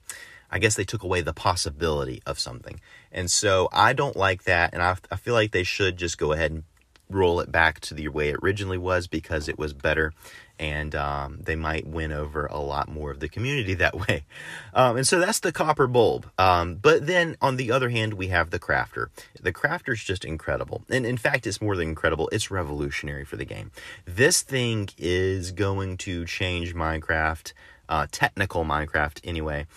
I 0.50 0.57
guess 0.57 0.75
they 0.75 0.85
took 0.85 1.03
away 1.03 1.21
the 1.21 1.33
possibility 1.33 2.24
of 2.25 2.39
something. 2.39 2.79
And 3.12 3.29
so, 3.29 3.69
I 3.71 3.93
don't 3.93 4.15
like 4.15 4.45
that. 4.45 4.74
And 4.74 4.81
I, 4.81 4.97
I 5.12 5.17
feel 5.17 5.35
like 5.35 5.51
they 5.51 5.63
should 5.63 5.97
just 5.97 6.17
go 6.17 6.31
ahead 6.31 6.51
and 6.51 6.63
roll 7.09 7.39
it 7.39 7.51
back 7.51 7.79
to 7.79 7.93
the 7.93 8.07
way 8.07 8.29
it 8.29 8.38
originally 8.41 8.79
was 8.79 9.05
because 9.05 9.47
it 9.47 9.59
was 9.59 9.74
better 9.74 10.12
and 10.59 10.95
um, 10.95 11.39
they 11.41 11.55
might 11.55 11.88
win 11.88 12.12
over 12.12 12.45
a 12.45 12.59
lot 12.59 12.89
more 12.89 13.12
of 13.12 13.19
the 13.19 13.29
community 13.29 13.74
that 13.75 13.95
way. 14.07 14.25
Um, 14.74 14.97
and 14.97 15.07
so 15.07 15.19
that's 15.19 15.39
the 15.39 15.51
copper 15.51 15.88
bulb. 15.88 16.29
Um, 16.38 16.75
but 16.75 17.05
then 17.07 17.35
on 17.41 17.57
the 17.57 17.71
other 17.71 17.89
hand, 17.89 18.13
we 18.13 18.27
have 18.27 18.50
the 18.50 18.59
crafter. 18.59 19.07
The 19.39 19.53
crafter 19.53 19.93
is 19.93 20.03
just 20.03 20.25
incredible. 20.25 20.83
And 20.89 21.05
in 21.05 21.17
fact, 21.17 21.47
it's 21.47 21.62
more 21.62 21.75
than 21.75 21.89
incredible, 21.89 22.29
it's 22.31 22.51
revolutionary 22.51 23.25
for 23.25 23.38
the 23.38 23.45
game. 23.45 23.71
This 24.05 24.41
thing 24.41 24.89
is 24.97 25.51
going 25.51 25.97
to 25.97 26.25
change 26.25 26.74
Minecraft, 26.75 27.53
uh, 27.89 28.07
technical 28.12 28.63
Minecraft 28.65 29.19
anyway, 29.24 29.67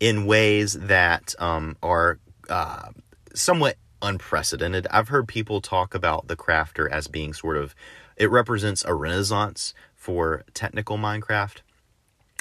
in 0.00 0.26
ways 0.26 0.74
that 0.74 1.34
um, 1.38 1.76
are 1.82 2.18
uh, 2.48 2.90
somewhat 3.34 3.76
unprecedented. 4.02 4.86
I've 4.90 5.08
heard 5.08 5.26
people 5.26 5.60
talk 5.60 5.94
about 5.94 6.28
the 6.28 6.36
crafter 6.36 6.90
as 6.90 7.08
being 7.08 7.32
sort 7.32 7.56
of 7.56 7.74
it 8.16 8.30
represents 8.30 8.84
a 8.84 8.94
renaissance 8.94 9.74
for 10.06 10.44
technical 10.54 10.96
Minecraft. 10.96 11.56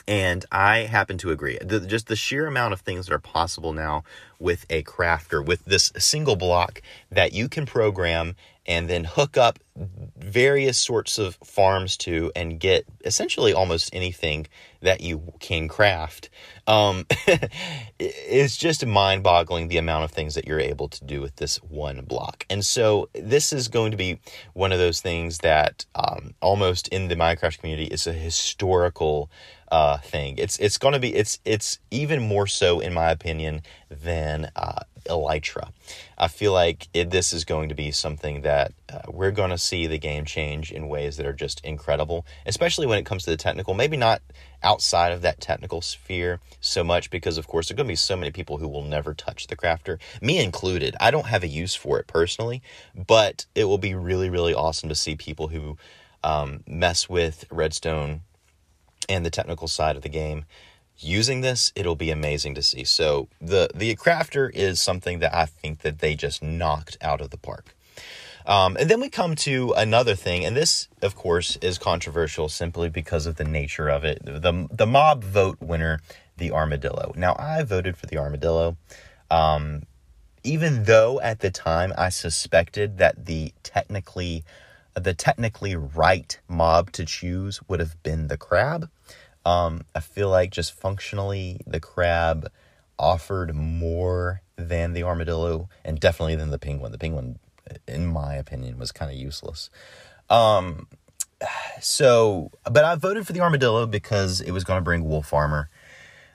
And 0.08 0.46
I 0.52 0.82
happen 0.82 1.18
to 1.18 1.32
agree. 1.32 1.58
The, 1.60 1.80
just 1.80 2.06
the 2.06 2.16
sheer 2.16 2.46
amount 2.46 2.74
of 2.74 2.82
things 2.82 3.08
that 3.08 3.14
are 3.16 3.18
possible 3.18 3.74
now 3.74 4.04
with 4.38 4.68
a 4.70 4.84
crafter, 4.84 5.44
with 5.44 5.66
this 5.66 5.92
single 5.98 6.36
block 6.36 6.84
that 7.10 7.34
you 7.34 7.50
can 7.50 7.66
program 7.66 8.36
and 8.66 8.90
then 8.90 9.04
hook 9.04 9.38
up 9.38 9.60
various 10.18 10.78
sorts 10.78 11.18
of 11.18 11.36
farms 11.44 11.98
to 11.98 12.32
and 12.36 12.60
get 12.60 12.86
essentially 13.04 13.54
almost 13.54 13.90
anything 13.94 14.48
that 14.82 15.02
you 15.02 15.34
can 15.40 15.68
craft. 15.68 16.30
Um, 16.68 17.06
it's 18.00 18.58
just 18.58 18.86
mind 18.86 19.24
boggling 19.24 19.68
the 19.68 19.78
amount 19.78 20.06
of 20.06 20.12
things 20.12 20.36
that 20.36 20.48
you're 20.48 20.60
able 20.60 20.88
to 20.90 21.06
do 21.06 21.22
with 21.22 21.36
this 21.36 21.58
one 21.58 22.02
block. 22.06 22.46
And 22.50 22.66
so, 22.66 23.10
this 23.14 23.54
is 23.54 23.68
going 23.68 23.92
to 23.92 23.98
be 23.98 24.20
one 24.54 24.72
of 24.72 24.80
those 24.80 25.02
things 25.02 25.40
that 25.40 25.86
um, 25.96 26.34
almost 26.42 26.88
in 26.90 27.08
the 27.08 27.16
Minecraft 27.16 27.60
community 27.60 27.86
is 27.86 28.08
a 28.08 28.14
historical 28.14 29.30
uh, 29.72 29.98
thing. 29.98 30.38
It's 30.38 30.58
it's 30.60 30.78
going 30.78 30.94
to 30.94 31.00
be 31.00 31.14
it's 31.14 31.40
it's 31.44 31.80
even 31.92 32.22
more 32.22 32.48
so 32.48 32.80
in 32.80 32.94
my 32.94 33.12
opinion 33.12 33.62
than 33.90 34.52
uh, 34.56 34.82
Elytra. 35.06 35.72
I 36.18 36.28
feel 36.28 36.54
like 36.54 36.88
it, 36.94 37.10
this 37.10 37.34
is 37.34 37.46
going 37.46 37.70
to 37.70 37.76
be 37.76 37.92
something 37.92 38.42
that 38.42 38.74
uh, 38.92 39.00
we're 39.08 39.32
going 39.32 39.50
to 39.50 39.58
see 39.58 39.88
the 39.88 39.98
game 39.98 40.26
change 40.26 40.72
in 40.72 40.88
ways 40.88 41.18
that 41.18 41.26
are 41.26 41.34
just 41.34 41.64
incredible, 41.66 42.26
especially 42.46 42.88
when 42.88 43.00
it 43.00 43.06
comes 43.06 43.24
to 43.24 43.30
the 43.30 43.38
technical. 43.38 43.74
Maybe 43.74 43.98
not 43.98 44.22
outside 44.64 45.12
of 45.12 45.22
that 45.22 45.42
technical 45.42 45.82
sphere 45.82 46.40
so 46.60 46.84
much 46.84 47.10
because, 47.10 47.38
of 47.38 47.48
course, 47.48 47.68
there 47.68 47.76
are 47.76 47.78
going 47.78 47.88
to 47.88 47.92
be 47.92 47.96
so 47.96 48.16
many 48.16 48.32
people 48.32 48.58
who 48.58 48.68
will 48.68 48.84
never 48.84 49.14
touch 49.14 49.48
the 49.48 49.56
crafter, 49.56 50.00
me 50.22 50.44
included. 50.44 50.96
I 51.00 51.12
don't 51.12 51.28
have 51.28 51.44
a 51.44 51.48
use 51.48 51.76
for 51.76 52.00
it 52.00 52.08
personally, 52.08 52.62
but 52.96 53.46
it 53.56 53.66
will 53.66 53.78
be 53.78 53.96
really, 53.96 54.30
really 54.30 54.54
awesome 54.54 54.90
to 54.90 54.96
see 54.96 55.16
people 55.16 55.50
who 55.50 55.78
um, 56.24 56.64
mess 56.66 57.08
with 57.08 57.46
Redstone 57.52 58.22
and 59.08 59.26
the 59.26 59.30
technical 59.30 59.68
side 59.68 59.96
of 59.96 60.02
the 60.02 60.10
game 60.10 60.46
using 60.98 61.42
this, 61.42 61.72
it'll 61.76 61.96
be 61.96 62.12
amazing 62.12 62.56
to 62.56 62.62
see. 62.62 62.84
So 62.84 63.28
the 63.42 63.70
the 63.74 63.96
crafter 63.96 64.50
is 64.54 64.82
something 64.82 65.20
that 65.20 65.34
I 65.34 65.46
think 65.46 65.82
that 65.82 66.00
they 66.00 66.16
just 66.16 66.42
knocked 66.42 66.98
out 67.02 67.22
of 67.22 67.30
the 67.30 67.38
park. 67.38 67.76
Um, 68.46 68.78
and 68.80 68.90
then 68.90 69.02
we 69.02 69.10
come 69.10 69.36
to 69.38 69.74
another 69.76 70.14
thing, 70.14 70.46
and 70.46 70.56
this, 70.56 70.88
of 71.02 71.16
course, 71.16 71.56
is 71.58 71.80
controversial 71.80 72.48
simply 72.48 72.90
because 72.90 73.26
of 73.26 73.38
the 73.38 73.44
nature 73.44 73.90
of 73.90 74.04
it. 74.04 74.24
The, 74.24 74.68
the 74.72 74.86
mob 74.86 75.24
vote 75.24 75.58
winner, 75.60 76.00
the 76.38 76.52
armadillo. 76.52 77.12
Now, 77.16 77.36
I 77.40 77.64
voted 77.64 77.98
for 77.98 78.06
the 78.06 78.20
armadillo, 78.20 78.78
um, 79.32 79.88
even 80.44 80.84
though 80.84 81.20
at 81.22 81.40
the 81.40 81.50
time 81.50 81.92
I 81.98 82.10
suspected 82.10 83.00
that 83.00 83.26
the 83.26 83.52
technically 83.64 84.44
the 84.94 85.14
technically 85.14 85.76
right 85.76 86.40
mob 86.48 86.92
to 86.94 87.04
choose 87.04 87.60
would 87.68 87.80
have 87.80 88.02
been 88.04 88.28
the 88.28 88.38
crab. 88.38 88.90
Um, 89.46 89.82
I 89.94 90.00
feel 90.00 90.30
like 90.30 90.52
just 90.52 90.74
functionally, 90.74 91.60
the 91.68 91.80
crab 91.80 92.52
offered 92.98 93.56
more 93.56 94.42
than 94.58 94.94
the 94.94 95.04
armadillo, 95.04 95.70
and 95.84 96.00
definitely 96.00 96.36
than 96.36 96.50
the 96.50 96.60
penguin. 96.60 96.92
The 96.92 96.98
penguin, 96.98 97.40
in 97.88 98.08
my 98.08 98.36
opinion, 98.36 98.80
was 98.80 98.92
kind 98.92 99.12
of 99.12 99.18
useless. 99.18 99.70
Um, 100.30 100.88
so, 101.80 102.52
but 102.64 102.84
I 102.84 102.96
voted 102.96 103.28
for 103.28 103.34
the 103.34 103.42
armadillo 103.42 103.86
because 103.86 104.42
it 104.42 104.52
was 104.52 104.64
going 104.64 104.78
to 104.78 104.84
bring 104.84 105.04
wolf 105.04 105.34
armor, 105.34 105.70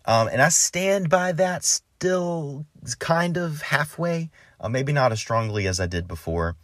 um, 0.04 0.28
and 0.28 0.40
I 0.40 0.48
stand 0.48 1.08
by 1.08 1.32
that. 1.32 1.64
Still, 1.64 2.64
kind 2.98 3.36
of 3.36 3.60
halfway. 3.60 4.30
Uh, 4.58 4.68
maybe 4.68 4.92
not 4.92 5.12
as 5.12 5.18
strongly 5.18 5.66
as 5.66 5.80
I 5.80 5.86
did 5.86 6.06
before. 6.06 6.56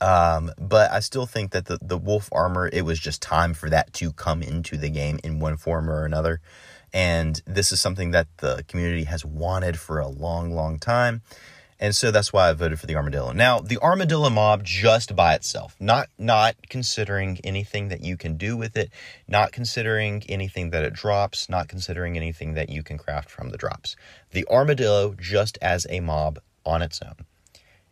Um, 0.00 0.52
but 0.58 0.90
I 0.90 1.00
still 1.00 1.26
think 1.26 1.52
that 1.52 1.66
the, 1.66 1.78
the 1.82 1.98
wolf 1.98 2.28
armor, 2.32 2.70
it 2.72 2.82
was 2.82 2.98
just 2.98 3.20
time 3.20 3.52
for 3.54 3.68
that 3.70 3.92
to 3.94 4.12
come 4.12 4.42
into 4.42 4.76
the 4.76 4.88
game 4.88 5.18
in 5.22 5.40
one 5.40 5.56
form 5.56 5.90
or 5.90 6.04
another. 6.04 6.40
And 6.92 7.40
this 7.46 7.70
is 7.70 7.80
something 7.80 8.10
that 8.12 8.26
the 8.38 8.64
community 8.66 9.04
has 9.04 9.24
wanted 9.24 9.78
for 9.78 9.98
a 9.98 10.08
long, 10.08 10.52
long 10.52 10.78
time. 10.78 11.22
And 11.82 11.96
so 11.96 12.10
that's 12.10 12.30
why 12.30 12.50
I 12.50 12.52
voted 12.52 12.78
for 12.78 12.86
the 12.86 12.96
armadillo. 12.96 13.32
Now, 13.32 13.60
the 13.60 13.78
armadillo 13.78 14.28
mob 14.28 14.62
just 14.62 15.16
by 15.16 15.34
itself, 15.34 15.76
not 15.80 16.10
not 16.18 16.56
considering 16.68 17.38
anything 17.42 17.88
that 17.88 18.04
you 18.04 18.18
can 18.18 18.36
do 18.36 18.54
with 18.54 18.76
it, 18.76 18.90
not 19.26 19.50
considering 19.50 20.22
anything 20.28 20.70
that 20.70 20.84
it 20.84 20.92
drops, 20.92 21.48
not 21.48 21.68
considering 21.68 22.18
anything 22.18 22.52
that 22.52 22.68
you 22.68 22.82
can 22.82 22.98
craft 22.98 23.30
from 23.30 23.48
the 23.48 23.56
drops. 23.56 23.96
The 24.32 24.46
armadillo 24.48 25.14
just 25.18 25.56
as 25.62 25.86
a 25.88 26.00
mob 26.00 26.38
on 26.66 26.82
its 26.82 27.00
own. 27.00 27.24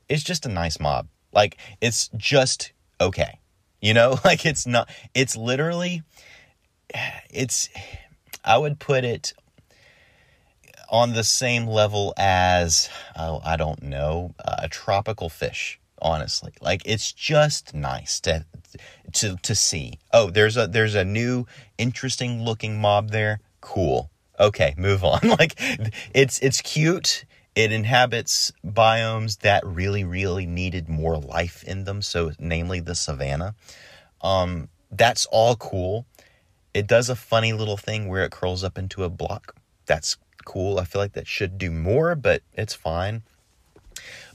It's 0.07 0.23
just 0.23 0.45
a 0.45 0.51
nice 0.51 0.79
mob. 0.79 1.09
Like 1.33 1.59
it's 1.81 2.09
just 2.17 2.73
okay. 3.01 3.41
You 3.81 3.95
know, 3.95 4.19
like 4.25 4.45
it's 4.47 4.67
not 4.67 4.89
it's 5.15 5.37
literally 5.37 6.03
it's 7.31 7.69
I 8.45 8.59
would 8.59 8.79
put 8.79 9.05
it 9.05 9.33
on 10.91 11.13
the 11.13 11.25
same 11.25 11.67
level 11.67 12.15
as 12.17 12.89
oh, 13.17 13.41
I 13.45 13.57
don't 13.57 13.83
know, 13.83 14.35
a 14.39 14.69
tropical 14.69 15.29
fish, 15.29 15.79
honestly. 16.01 16.53
Like 16.61 16.83
it's 16.85 17.13
just 17.13 17.75
nice 17.75 18.21
to 18.21 18.47
to 19.15 19.37
to 19.37 19.55
see. 19.55 19.99
Oh, 20.13 20.31
there's 20.31 20.57
a 20.57 20.67
there's 20.67 20.95
a 20.95 21.05
new 21.05 21.47
interesting 21.77 22.43
looking 22.43 22.81
mob 22.81 23.11
there. 23.11 23.41
Cool. 23.61 24.11
Okay, 24.41 24.75
move 24.77 25.05
on. 25.05 25.21
like 25.39 25.55
it's 26.15 26.39
it's 26.41 26.61
cute 26.63 27.25
it 27.59 27.73
inhabits 27.73 28.53
biomes 28.65 29.41
that 29.41 29.67
really, 29.67 30.05
really 30.05 30.47
needed 30.47 30.89
more 30.89 31.19
life 31.19 31.65
in 31.65 31.83
them, 31.83 32.01
so 32.01 32.31
namely 32.39 32.79
the 32.79 32.95
savanna. 32.95 33.57
Um, 34.23 34.69
that's 34.93 35.27
all 35.27 35.57
cool. 35.57 36.07
It 36.73 36.87
does 36.87 37.11
a 37.11 37.17
funny 37.17 37.53
little 37.53 37.77
thing 37.77 38.07
where 38.07 38.23
it 38.23 38.31
curls 38.31 38.63
up 38.63 38.79
into 38.79 39.03
a 39.03 39.09
block. 39.09 39.57
That's 39.87 40.19
cool. 40.45 40.79
I 40.79 40.85
feel 40.85 41.01
like 41.01 41.15
that 41.15 41.27
should 41.27 41.59
do 41.59 41.73
more, 41.73 42.15
but 42.15 42.43
it's 42.53 42.75
fine. 42.75 43.23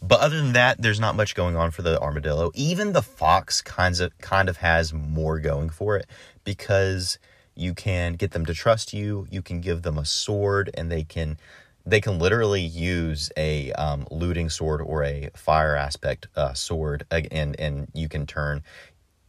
But 0.01 0.19
other 0.19 0.35
than 0.35 0.51
that, 0.51 0.81
there's 0.81 0.99
not 0.99 1.15
much 1.15 1.33
going 1.33 1.55
on 1.55 1.71
for 1.71 1.81
the 1.81 1.97
armadillo. 2.01 2.51
Even 2.55 2.91
the 2.91 3.01
fox 3.01 3.61
kinds 3.61 4.01
of 4.01 4.17
kind 4.17 4.49
of 4.49 4.57
has 4.57 4.91
more 4.91 5.39
going 5.39 5.69
for 5.69 5.95
it 5.95 6.07
because 6.43 7.17
you 7.55 7.73
can 7.73 8.15
get 8.15 8.31
them 8.31 8.45
to 8.47 8.53
trust 8.53 8.91
you. 8.91 9.27
You 9.31 9.41
can 9.41 9.61
give 9.61 9.83
them 9.83 9.97
a 9.97 10.03
sword, 10.03 10.71
and 10.73 10.91
they 10.91 11.05
can 11.05 11.37
they 11.85 12.01
can 12.01 12.19
literally 12.19 12.61
use 12.61 13.31
a 13.35 13.71
um, 13.73 14.07
looting 14.09 14.49
sword 14.49 14.81
or 14.81 15.03
a 15.03 15.29
fire 15.35 15.75
aspect 15.75 16.27
uh, 16.35 16.53
sword, 16.53 17.05
and 17.11 17.59
and 17.59 17.87
you 17.93 18.07
can 18.07 18.25
turn 18.25 18.63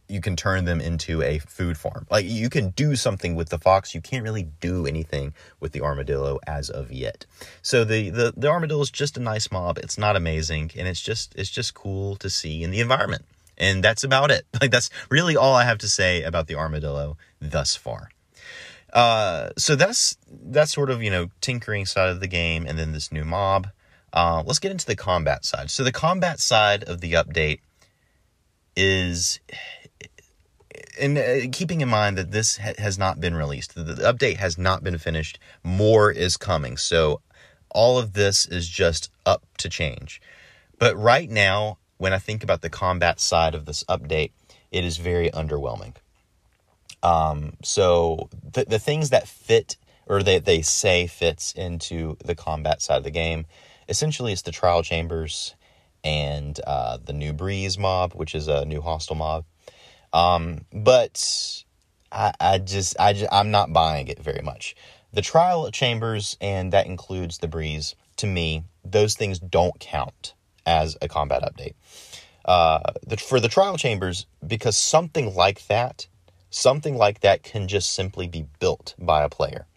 you 0.07 0.21
can 0.21 0.35
turn 0.35 0.65
them 0.65 0.79
into 0.79 1.21
a 1.21 1.39
food 1.39 1.77
farm. 1.77 2.05
Like 2.09 2.25
you 2.25 2.49
can 2.49 2.69
do 2.71 2.95
something 2.95 3.35
with 3.35 3.49
the 3.49 3.57
fox. 3.57 3.95
You 3.95 4.01
can't 4.01 4.23
really 4.23 4.43
do 4.43 4.85
anything 4.85 5.33
with 5.59 5.71
the 5.71 5.81
armadillo 5.81 6.39
as 6.45 6.69
of 6.69 6.91
yet. 6.91 7.25
So 7.61 7.83
the 7.83 8.09
the, 8.09 8.33
the 8.35 8.47
armadillo 8.47 8.81
is 8.81 8.91
just 8.91 9.17
a 9.17 9.21
nice 9.21 9.51
mob. 9.51 9.77
It's 9.77 9.97
not 9.97 10.15
amazing, 10.15 10.71
and 10.77 10.87
it's 10.87 11.01
just 11.01 11.33
it's 11.35 11.49
just 11.49 11.73
cool 11.73 12.15
to 12.17 12.29
see 12.29 12.63
in 12.63 12.71
the 12.71 12.79
environment. 12.79 13.25
And 13.57 13.83
that's 13.83 14.03
about 14.03 14.31
it. 14.31 14.45
Like 14.61 14.71
that's 14.71 14.89
really 15.09 15.35
all 15.35 15.53
I 15.55 15.63
have 15.65 15.77
to 15.79 15.89
say 15.89 16.23
about 16.23 16.47
the 16.47 16.55
armadillo 16.55 17.17
thus 17.39 17.75
far. 17.75 18.09
Uh, 18.95 19.49
so 19.57 19.75
that's 19.75 20.17
that's 20.31 20.73
sort 20.73 20.89
of 20.89 21.03
you 21.03 21.11
know 21.11 21.27
tinkering 21.41 21.85
side 21.85 22.09
of 22.09 22.21
the 22.21 22.27
game, 22.27 22.65
and 22.65 22.79
then 22.79 22.93
this 22.93 23.11
new 23.11 23.25
mob. 23.25 23.67
Uh, 24.13 24.41
let's 24.45 24.59
get 24.59 24.71
into 24.71 24.85
the 24.85 24.95
combat 24.95 25.43
side. 25.43 25.69
So 25.69 25.83
the 25.83 25.91
combat 25.91 26.39
side 26.39 26.85
of 26.85 27.01
the 27.01 27.11
update 27.13 27.59
is, 28.77 29.41
and 30.97 31.17
uh, 31.17 31.49
keeping 31.51 31.81
in 31.81 31.89
mind 31.89 32.17
that 32.17 32.31
this 32.31 32.57
ha- 32.57 32.71
has 32.77 32.97
not 32.97 33.19
been 33.19 33.35
released, 33.35 33.75
the, 33.75 33.83
the 33.83 34.13
update 34.13 34.37
has 34.37 34.57
not 34.57 34.81
been 34.81 34.97
finished. 34.97 35.39
More 35.61 36.09
is 36.09 36.37
coming, 36.37 36.77
so 36.77 37.19
all 37.71 37.99
of 37.99 38.13
this 38.13 38.45
is 38.45 38.69
just 38.69 39.11
up 39.25 39.43
to 39.57 39.67
change. 39.67 40.21
But 40.79 40.95
right 40.95 41.29
now, 41.29 41.79
when 41.97 42.13
I 42.13 42.19
think 42.19 42.45
about 42.45 42.61
the 42.61 42.69
combat 42.69 43.19
side 43.19 43.55
of 43.55 43.65
this 43.65 43.83
update, 43.89 44.31
it 44.71 44.85
is 44.85 44.95
very 44.95 45.29
underwhelming. 45.31 45.95
Um, 47.05 47.53
so 47.63 48.29
the, 48.53 48.65
the 48.65 48.79
things 48.79 49.11
that 49.11 49.27
fit 49.27 49.77
or 50.07 50.23
they, 50.23 50.39
they 50.39 50.61
say 50.61 51.07
fits 51.07 51.53
into 51.53 52.17
the 52.23 52.35
combat 52.35 52.81
side 52.81 52.97
of 52.97 53.03
the 53.03 53.11
game, 53.11 53.45
essentially 53.87 54.33
it's 54.33 54.41
the 54.41 54.51
trial 54.51 54.81
chambers 54.81 55.55
and 56.03 56.59
uh, 56.65 56.97
the 57.03 57.13
new 57.13 57.33
breeze 57.33 57.77
mob, 57.77 58.13
which 58.13 58.33
is 58.33 58.47
a 58.47 58.65
new 58.65 58.81
hostile 58.81 59.15
mob. 59.15 59.45
Um, 60.13 60.65
but 60.71 61.63
I, 62.11 62.33
I 62.39 62.57
just 62.57 62.99
I 62.99 63.13
just, 63.13 63.31
I'm 63.31 63.51
not 63.51 63.73
buying 63.73 64.07
it 64.07 64.19
very 64.19 64.41
much. 64.41 64.75
The 65.13 65.21
trial 65.21 65.69
chambers 65.71 66.37
and 66.41 66.73
that 66.73 66.87
includes 66.87 67.37
the 67.37 67.47
breeze. 67.47 67.95
To 68.17 68.27
me, 68.27 68.63
those 68.83 69.15
things 69.15 69.39
don't 69.39 69.79
count 69.79 70.33
as 70.65 70.97
a 71.01 71.07
combat 71.07 71.43
update. 71.43 71.75
Uh, 72.45 72.79
the, 73.05 73.17
for 73.17 73.39
the 73.39 73.49
trial 73.49 73.77
chambers, 73.77 74.25
because 74.45 74.77
something 74.77 75.35
like 75.35 75.67
that 75.67 76.07
something 76.55 76.95
like 76.95 77.19
that 77.19 77.43
can 77.43 77.67
just 77.67 77.93
simply 77.93 78.27
be 78.27 78.45
built 78.59 78.95
by 78.97 79.23
a 79.23 79.29
player. 79.29 79.67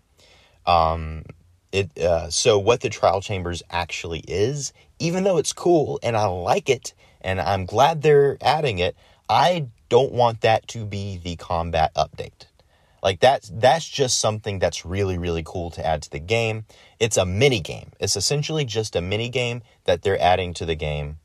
Um, 0.64 1.25
it 1.73 1.99
uh, 1.99 2.31
so 2.31 2.59
what 2.59 2.81
the 2.81 2.88
trial 2.88 3.21
chambers 3.21 3.62
actually 3.69 4.21
is, 4.21 4.73
even 4.99 5.25
though 5.25 5.38
it's 5.38 5.53
cool 5.53 5.99
and 6.03 6.17
I 6.17 6.27
like 6.27 6.71
it 6.71 6.95
and 7.21 7.41
I'm 7.41 7.67
glad 7.67 8.03
they're 8.03 8.38
adding 8.41 8.79
it, 8.79 8.97
I 9.29 9.67
don't 9.88 10.12
want 10.12 10.43
that 10.43 10.69
to 10.69 10.87
be 10.87 11.19
the 11.19 11.37
combat 11.37 11.93
update. 11.95 12.47
Like 13.03 13.21
that's 13.21 13.51
that's 13.53 13.88
just 13.88 14.21
something 14.21 14.59
that's 14.59 14.85
really 14.85 15.19
really 15.19 15.43
cool 15.45 15.71
to 15.73 15.85
add 15.85 16.03
to 16.03 16.11
the 16.11 16.21
game. 16.21 16.64
It's 17.01 17.17
a 17.17 17.27
mini 17.27 17.61
game. 17.61 17.91
It's 17.99 18.17
essentially 18.17 18.64
just 18.64 18.95
a 18.95 19.01
mini 19.01 19.29
game 19.29 19.62
that 19.85 20.03
they're 20.03 20.21
adding 20.21 20.55
to 20.55 20.64
the 20.64 20.77
game 20.77 21.19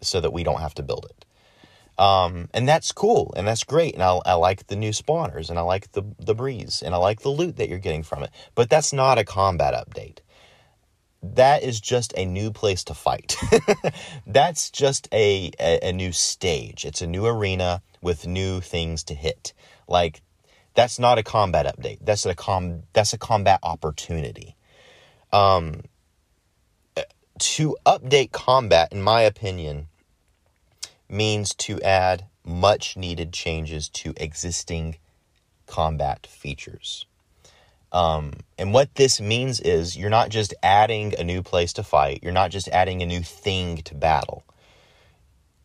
so 0.00 0.20
that 0.20 0.32
we 0.32 0.44
don't 0.44 0.60
have 0.60 0.74
to 0.74 0.82
build 0.82 1.06
it. 1.10 1.24
Um, 2.00 2.48
and 2.54 2.66
that's 2.66 2.92
cool 2.92 3.34
and 3.36 3.46
that's 3.46 3.62
great. 3.62 3.92
And 3.92 4.02
I, 4.02 4.18
I 4.24 4.32
like 4.32 4.68
the 4.68 4.74
new 4.74 4.88
spawners 4.88 5.50
and 5.50 5.58
I 5.58 5.62
like 5.62 5.92
the, 5.92 6.02
the 6.18 6.34
breeze 6.34 6.82
and 6.82 6.94
I 6.94 6.96
like 6.96 7.20
the 7.20 7.28
loot 7.28 7.58
that 7.58 7.68
you're 7.68 7.78
getting 7.78 8.02
from 8.02 8.22
it. 8.22 8.30
But 8.54 8.70
that's 8.70 8.94
not 8.94 9.18
a 9.18 9.24
combat 9.24 9.74
update. 9.74 10.20
That 11.22 11.62
is 11.62 11.78
just 11.78 12.14
a 12.16 12.24
new 12.24 12.52
place 12.52 12.84
to 12.84 12.94
fight. 12.94 13.36
that's 14.26 14.70
just 14.70 15.08
a, 15.12 15.50
a, 15.60 15.90
a 15.90 15.92
new 15.92 16.10
stage. 16.10 16.86
It's 16.86 17.02
a 17.02 17.06
new 17.06 17.26
arena 17.26 17.82
with 18.00 18.26
new 18.26 18.62
things 18.62 19.04
to 19.04 19.14
hit. 19.14 19.52
Like 19.86 20.22
that's 20.72 20.98
not 20.98 21.18
a 21.18 21.22
combat 21.22 21.66
update. 21.66 21.98
That's 22.00 22.24
a 22.24 22.34
com 22.34 22.84
that's 22.94 23.12
a 23.12 23.18
combat 23.18 23.60
opportunity. 23.62 24.56
Um, 25.34 25.82
to 27.40 27.76
update 27.84 28.32
combat, 28.32 28.90
in 28.90 29.02
my 29.02 29.20
opinion, 29.20 29.88
means 31.10 31.54
to 31.54 31.80
add 31.82 32.24
much 32.44 32.96
needed 32.96 33.32
changes 33.32 33.88
to 33.88 34.14
existing 34.16 34.96
combat 35.66 36.26
features. 36.26 37.06
Um, 37.92 38.32
and 38.58 38.72
what 38.72 38.94
this 38.94 39.20
means 39.20 39.60
is 39.60 39.96
you're 39.96 40.10
not 40.10 40.28
just 40.28 40.54
adding 40.62 41.14
a 41.18 41.24
new 41.24 41.42
place 41.42 41.72
to 41.74 41.82
fight, 41.82 42.20
you're 42.22 42.32
not 42.32 42.50
just 42.50 42.68
adding 42.68 43.02
a 43.02 43.06
new 43.06 43.22
thing 43.22 43.78
to 43.78 43.94
battle. 43.94 44.44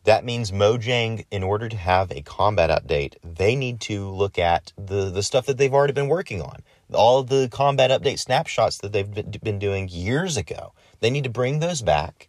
That 0.04 0.24
means 0.24 0.52
Mojang, 0.52 1.24
in 1.32 1.42
order 1.42 1.68
to 1.68 1.76
have 1.76 2.12
a 2.12 2.22
combat 2.22 2.70
update, 2.70 3.16
they 3.24 3.56
need 3.56 3.80
to 3.82 4.08
look 4.08 4.38
at 4.38 4.72
the, 4.76 5.10
the 5.10 5.22
stuff 5.22 5.46
that 5.46 5.58
they've 5.58 5.74
already 5.74 5.92
been 5.92 6.08
working 6.08 6.40
on. 6.40 6.62
All 6.92 7.24
the 7.24 7.48
combat 7.50 7.90
update 7.90 8.20
snapshots 8.20 8.78
that 8.78 8.92
they've 8.92 9.12
been 9.42 9.58
doing 9.58 9.88
years 9.88 10.36
ago. 10.36 10.72
They 11.00 11.10
need 11.10 11.24
to 11.24 11.30
bring 11.30 11.58
those 11.58 11.82
back 11.82 12.28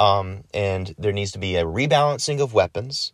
Um, 0.00 0.44
and 0.54 0.94
there 0.98 1.12
needs 1.12 1.30
to 1.32 1.38
be 1.38 1.56
a 1.56 1.64
rebalancing 1.64 2.40
of 2.40 2.54
weapons, 2.54 3.12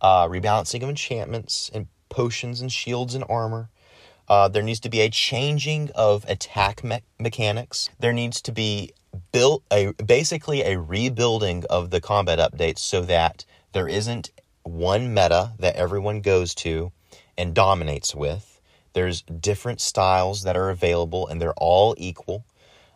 uh, 0.00 0.26
rebalancing 0.26 0.82
of 0.82 0.88
enchantments 0.88 1.70
and 1.72 1.86
potions 2.08 2.60
and 2.60 2.72
shields 2.72 3.14
and 3.14 3.24
armor. 3.28 3.70
Uh, 4.28 4.48
there 4.48 4.62
needs 4.62 4.80
to 4.80 4.88
be 4.88 5.00
a 5.00 5.08
changing 5.08 5.90
of 5.94 6.24
attack 6.28 6.82
me- 6.82 7.02
mechanics. 7.20 7.88
There 8.00 8.12
needs 8.12 8.42
to 8.42 8.52
be 8.52 8.90
built 9.30 9.62
a 9.72 9.92
basically 9.92 10.62
a 10.62 10.76
rebuilding 10.76 11.64
of 11.70 11.90
the 11.90 12.00
combat 12.00 12.40
updates 12.40 12.80
so 12.80 13.02
that 13.02 13.44
there 13.72 13.86
isn't 13.86 14.32
one 14.64 15.14
meta 15.14 15.52
that 15.60 15.76
everyone 15.76 16.20
goes 16.20 16.52
to 16.56 16.90
and 17.38 17.54
dominates 17.54 18.12
with. 18.12 18.60
There's 18.92 19.22
different 19.22 19.80
styles 19.80 20.42
that 20.42 20.56
are 20.56 20.70
available 20.70 21.28
and 21.28 21.40
they're 21.40 21.54
all 21.54 21.94
equal. 21.96 22.44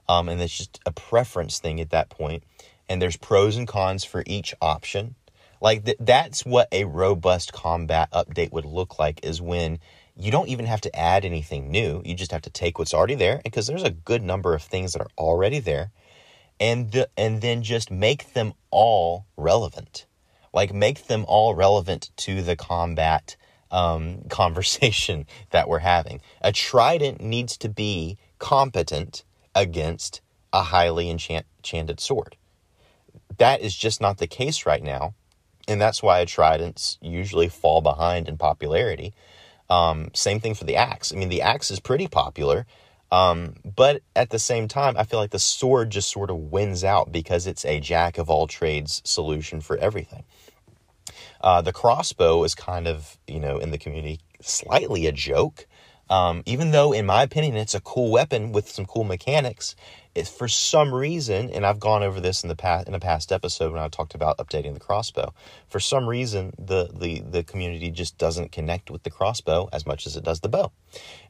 Um, 0.08 0.28
and 0.28 0.40
it's 0.40 0.56
just 0.56 0.80
a 0.86 0.90
preference 0.90 1.60
thing 1.60 1.80
at 1.80 1.90
that 1.90 2.08
point. 2.08 2.42
And 2.88 3.00
there's 3.00 3.16
pros 3.16 3.56
and 3.56 3.68
cons 3.68 4.04
for 4.04 4.22
each 4.26 4.54
option. 4.60 5.14
Like 5.60 5.84
th- 5.84 5.98
that's 6.00 6.46
what 6.46 6.68
a 6.72 6.84
robust 6.84 7.52
combat 7.52 8.10
update 8.12 8.52
would 8.52 8.64
look 8.64 8.98
like 8.98 9.20
is 9.22 9.42
when 9.42 9.78
you 10.16 10.30
don't 10.30 10.48
even 10.48 10.66
have 10.66 10.80
to 10.82 10.96
add 10.98 11.24
anything 11.24 11.70
new. 11.70 12.02
You 12.04 12.14
just 12.14 12.32
have 12.32 12.42
to 12.42 12.50
take 12.50 12.78
what's 12.78 12.94
already 12.94 13.14
there 13.14 13.40
because 13.44 13.66
there's 13.66 13.82
a 13.82 13.90
good 13.90 14.22
number 14.22 14.54
of 14.54 14.62
things 14.62 14.92
that 14.92 15.02
are 15.02 15.10
already 15.16 15.58
there 15.58 15.90
and 16.60 16.90
the, 16.92 17.08
and 17.16 17.40
then 17.40 17.62
just 17.62 17.90
make 17.90 18.32
them 18.32 18.52
all 18.70 19.26
relevant. 19.36 20.06
Like 20.52 20.72
make 20.72 21.06
them 21.06 21.24
all 21.28 21.54
relevant 21.54 22.10
to 22.18 22.42
the 22.42 22.56
combat 22.56 23.36
um, 23.70 24.22
conversation 24.28 25.26
that 25.50 25.68
we're 25.68 25.80
having. 25.80 26.20
A 26.40 26.52
trident 26.52 27.20
needs 27.20 27.56
to 27.58 27.68
be 27.68 28.18
competent 28.38 29.24
against 29.54 30.20
a 30.52 30.62
highly 30.64 31.10
enchant- 31.10 31.46
enchanted 31.58 32.00
sword. 32.00 32.36
That 33.36 33.60
is 33.60 33.76
just 33.76 34.00
not 34.00 34.18
the 34.18 34.26
case 34.26 34.66
right 34.66 34.82
now. 34.82 35.14
And 35.68 35.80
that's 35.80 36.02
why 36.02 36.24
tridents 36.24 36.98
usually 37.02 37.48
fall 37.48 37.82
behind 37.82 38.26
in 38.26 38.38
popularity. 38.38 39.12
Um, 39.68 40.10
same 40.14 40.40
thing 40.40 40.54
for 40.54 40.64
the 40.64 40.76
axe. 40.76 41.12
I 41.12 41.16
mean, 41.16 41.28
the 41.28 41.42
axe 41.42 41.70
is 41.70 41.78
pretty 41.78 42.08
popular, 42.08 42.66
um, 43.12 43.56
but 43.64 44.02
at 44.16 44.30
the 44.30 44.38
same 44.38 44.66
time, 44.66 44.96
I 44.96 45.04
feel 45.04 45.20
like 45.20 45.30
the 45.30 45.38
sword 45.38 45.90
just 45.90 46.10
sort 46.10 46.30
of 46.30 46.36
wins 46.36 46.84
out 46.84 47.12
because 47.12 47.46
it's 47.46 47.66
a 47.66 47.78
jack 47.80 48.16
of 48.16 48.30
all 48.30 48.46
trades 48.46 49.02
solution 49.04 49.60
for 49.60 49.76
everything. 49.76 50.24
Uh, 51.40 51.60
the 51.60 51.72
crossbow 51.72 52.42
is 52.44 52.54
kind 52.54 52.88
of, 52.88 53.18
you 53.26 53.38
know, 53.38 53.58
in 53.58 53.70
the 53.70 53.78
community, 53.78 54.20
slightly 54.40 55.06
a 55.06 55.12
joke. 55.12 55.66
Um, 56.10 56.42
even 56.46 56.70
though, 56.70 56.92
in 56.92 57.06
my 57.06 57.22
opinion, 57.22 57.56
it's 57.56 57.74
a 57.74 57.80
cool 57.80 58.10
weapon 58.10 58.52
with 58.52 58.68
some 58.68 58.86
cool 58.86 59.04
mechanics, 59.04 59.76
it, 60.14 60.26
for 60.26 60.48
some 60.48 60.94
reason, 60.94 61.50
and 61.50 61.66
I've 61.66 61.78
gone 61.78 62.02
over 62.02 62.20
this 62.20 62.42
in 62.42 62.48
the 62.48 62.56
past 62.56 62.88
in 62.88 62.94
a 62.94 63.00
past 63.00 63.30
episode 63.30 63.72
when 63.72 63.82
I 63.82 63.88
talked 63.88 64.14
about 64.14 64.38
updating 64.38 64.74
the 64.74 64.80
crossbow. 64.80 65.34
For 65.68 65.80
some 65.80 66.08
reason, 66.08 66.52
the 66.58 66.88
the 66.92 67.20
the 67.20 67.44
community 67.44 67.90
just 67.90 68.18
doesn't 68.18 68.52
connect 68.52 68.90
with 68.90 69.02
the 69.02 69.10
crossbow 69.10 69.68
as 69.72 69.86
much 69.86 70.06
as 70.06 70.16
it 70.16 70.24
does 70.24 70.40
the 70.40 70.48
bow, 70.48 70.72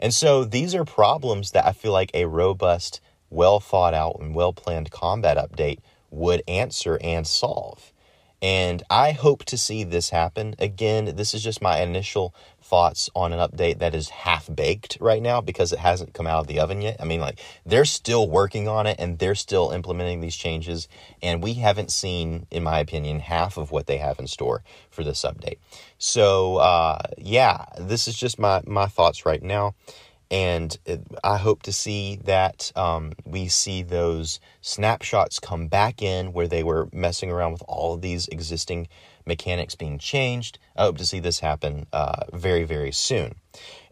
and 0.00 0.14
so 0.14 0.44
these 0.44 0.74
are 0.74 0.84
problems 0.84 1.50
that 1.50 1.66
I 1.66 1.72
feel 1.72 1.92
like 1.92 2.10
a 2.14 2.26
robust, 2.26 3.00
well 3.30 3.60
thought 3.60 3.94
out, 3.94 4.18
and 4.20 4.34
well 4.34 4.52
planned 4.52 4.90
combat 4.90 5.36
update 5.36 5.80
would 6.10 6.42
answer 6.48 6.98
and 7.02 7.26
solve. 7.26 7.92
And 8.40 8.84
I 8.88 9.12
hope 9.12 9.44
to 9.46 9.58
see 9.58 9.82
this 9.82 10.10
happen. 10.10 10.54
Again, 10.60 11.16
this 11.16 11.34
is 11.34 11.42
just 11.42 11.60
my 11.60 11.80
initial 11.80 12.32
thoughts 12.68 13.08
on 13.14 13.32
an 13.32 13.38
update 13.38 13.78
that 13.78 13.94
is 13.94 14.08
half 14.10 14.48
baked 14.54 14.98
right 15.00 15.22
now 15.22 15.40
because 15.40 15.72
it 15.72 15.78
hasn't 15.78 16.14
come 16.14 16.26
out 16.26 16.40
of 16.40 16.46
the 16.46 16.60
oven 16.60 16.82
yet. 16.82 16.96
I 17.00 17.04
mean, 17.04 17.20
like, 17.20 17.40
they're 17.64 17.84
still 17.84 18.28
working 18.28 18.68
on 18.68 18.86
it 18.86 18.96
and 18.98 19.18
they're 19.18 19.34
still 19.34 19.70
implementing 19.70 20.20
these 20.20 20.36
changes. 20.36 20.88
And 21.22 21.42
we 21.42 21.54
haven't 21.54 21.90
seen, 21.90 22.46
in 22.50 22.62
my 22.62 22.78
opinion, 22.80 23.20
half 23.20 23.56
of 23.56 23.70
what 23.70 23.86
they 23.86 23.98
have 23.98 24.18
in 24.18 24.26
store 24.26 24.62
for 24.90 25.02
this 25.02 25.22
update. 25.22 25.58
So, 25.98 26.56
uh, 26.56 26.98
yeah, 27.16 27.64
this 27.78 28.06
is 28.06 28.16
just 28.16 28.38
my, 28.38 28.62
my 28.66 28.86
thoughts 28.86 29.24
right 29.24 29.42
now 29.42 29.74
and 30.30 30.76
I 31.24 31.38
hope 31.38 31.62
to 31.62 31.72
see 31.72 32.16
that 32.24 32.70
um, 32.76 33.12
we 33.24 33.48
see 33.48 33.82
those 33.82 34.40
snapshots 34.60 35.40
come 35.40 35.68
back 35.68 36.02
in 36.02 36.32
where 36.32 36.48
they 36.48 36.62
were 36.62 36.88
messing 36.92 37.30
around 37.30 37.52
with 37.52 37.62
all 37.66 37.94
of 37.94 38.02
these 38.02 38.28
existing 38.28 38.88
mechanics 39.28 39.76
being 39.76 39.98
changed. 39.98 40.58
I 40.74 40.82
hope 40.82 40.98
to 40.98 41.06
see 41.06 41.20
this 41.20 41.38
happen 41.38 41.86
uh, 41.92 42.24
very, 42.32 42.64
very 42.64 42.90
soon. 42.90 43.36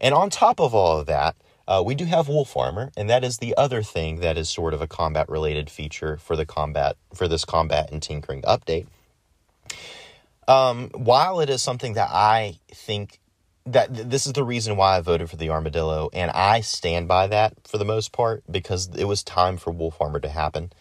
And 0.01 0.13
on 0.13 0.29
top 0.29 0.59
of 0.59 0.75
all 0.75 0.99
of 0.99 1.05
that, 1.05 1.37
uh, 1.67 1.83
we 1.85 1.95
do 1.95 2.05
have 2.05 2.27
wolf 2.27 2.55
armor, 2.55 2.91
and 2.97 3.09
that 3.09 3.23
is 3.23 3.37
the 3.37 3.55
other 3.57 3.83
thing 3.83 4.19
that 4.21 4.37
is 4.37 4.49
sort 4.49 4.73
of 4.73 4.81
a 4.81 4.87
combat 4.87 5.29
related 5.29 5.69
feature 5.69 6.17
for 6.17 6.35
the 6.35 6.45
combat 6.45 6.95
for 7.13 7.27
this 7.27 7.45
combat 7.45 7.91
and 7.91 8.01
tinkering 8.01 8.41
update. 8.43 8.87
Um, 10.47 10.89
while 10.93 11.41
it 11.41 11.49
is 11.49 11.61
something 11.61 11.93
that 11.93 12.09
I 12.09 12.59
think 12.73 13.19
that 13.65 14.09
this 14.09 14.25
is 14.25 14.31
the 14.31 14.45
reason 14.45 14.77
why 14.77 14.95
I 14.95 15.01
voted 15.01 15.29
for 15.29 15.35
the 15.35 15.49
armadillo, 15.49 16.09
and 16.13 16.31
I 16.31 16.61
stand 16.61 17.09
by 17.09 17.27
that 17.27 17.53
for 17.67 17.77
the 17.77 17.83
most 17.83 18.13
part 18.13 18.43
because 18.49 18.89
it 18.95 19.03
was 19.03 19.23
time 19.23 19.57
for 19.57 19.71
wolf 19.71 19.97
armor 19.99 20.21
to 20.21 20.29
happen. 20.29 20.71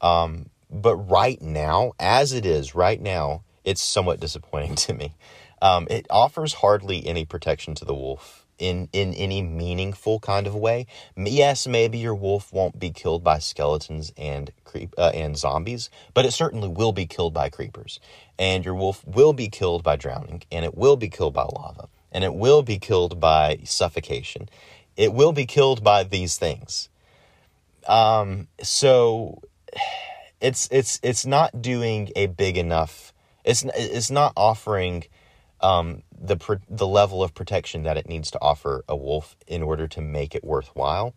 Um, 0.00 0.48
but 0.70 0.96
right 0.96 1.40
now, 1.42 1.92
as 1.98 2.32
it 2.32 2.46
is 2.46 2.74
right 2.74 3.00
now, 3.00 3.42
it's 3.64 3.82
somewhat 3.82 4.20
disappointing 4.20 4.74
to 4.86 4.94
me. 4.94 5.14
Um, 5.62 5.86
it 5.90 6.06
offers 6.10 6.54
hardly 6.54 7.06
any 7.06 7.24
protection 7.24 7.74
to 7.76 7.84
the 7.84 7.94
wolf 7.94 8.46
in 8.58 8.88
in 8.92 9.14
any 9.14 9.42
meaningful 9.42 10.20
kind 10.20 10.46
of 10.46 10.54
way. 10.54 10.86
Yes, 11.16 11.66
maybe 11.66 11.98
your 11.98 12.14
wolf 12.14 12.52
won't 12.52 12.78
be 12.78 12.90
killed 12.90 13.24
by 13.24 13.38
skeletons 13.38 14.12
and 14.16 14.50
creep 14.64 14.94
uh, 14.98 15.12
and 15.14 15.36
zombies, 15.36 15.90
but 16.14 16.24
it 16.24 16.32
certainly 16.32 16.68
will 16.68 16.92
be 16.92 17.06
killed 17.06 17.34
by 17.34 17.48
creepers, 17.50 18.00
and 18.38 18.64
your 18.64 18.74
wolf 18.74 19.06
will 19.06 19.32
be 19.32 19.48
killed 19.48 19.82
by 19.82 19.96
drowning, 19.96 20.42
and 20.50 20.64
it 20.64 20.76
will 20.76 20.96
be 20.96 21.08
killed 21.08 21.34
by 21.34 21.44
lava 21.44 21.88
and 22.12 22.24
it 22.24 22.34
will 22.34 22.62
be 22.62 22.78
killed 22.78 23.20
by 23.20 23.60
suffocation. 23.64 24.48
It 24.96 25.12
will 25.12 25.32
be 25.32 25.46
killed 25.46 25.84
by 25.84 26.02
these 26.04 26.36
things. 26.36 26.88
Um, 27.86 28.48
so 28.62 29.42
it's 30.40 30.68
it's 30.70 30.98
it's 31.02 31.26
not 31.26 31.62
doing 31.62 32.10
a 32.16 32.26
big 32.26 32.56
enough. 32.56 33.12
It's 33.44 33.64
it's 33.74 34.10
not 34.10 34.32
offering 34.36 35.04
um, 35.60 36.02
the 36.18 36.36
the 36.68 36.86
level 36.86 37.22
of 37.22 37.34
protection 37.34 37.82
that 37.84 37.96
it 37.96 38.08
needs 38.08 38.30
to 38.32 38.40
offer 38.40 38.84
a 38.88 38.96
wolf 38.96 39.36
in 39.46 39.62
order 39.62 39.86
to 39.88 40.00
make 40.00 40.34
it 40.34 40.44
worthwhile. 40.44 41.14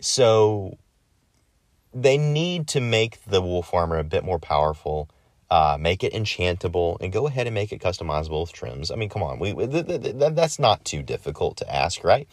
So 0.00 0.78
they 1.92 2.16
need 2.18 2.68
to 2.68 2.80
make 2.80 3.24
the 3.24 3.42
wolf 3.42 3.74
armor 3.74 3.98
a 3.98 4.04
bit 4.04 4.24
more 4.24 4.38
powerful 4.38 5.08
uh, 5.50 5.76
make 5.80 6.04
it 6.04 6.14
enchantable, 6.14 6.96
and 7.00 7.12
go 7.12 7.26
ahead 7.26 7.46
and 7.46 7.54
make 7.54 7.72
it 7.72 7.80
customizable 7.80 8.42
with 8.42 8.52
trims. 8.52 8.90
I 8.90 8.94
mean, 8.94 9.08
come 9.08 9.22
on, 9.22 9.40
we, 9.40 9.52
th- 9.52 9.86
th- 9.86 10.02
th- 10.02 10.34
that's 10.34 10.60
not 10.60 10.84
too 10.84 11.02
difficult 11.02 11.56
to 11.56 11.74
ask, 11.74 12.04
right? 12.04 12.28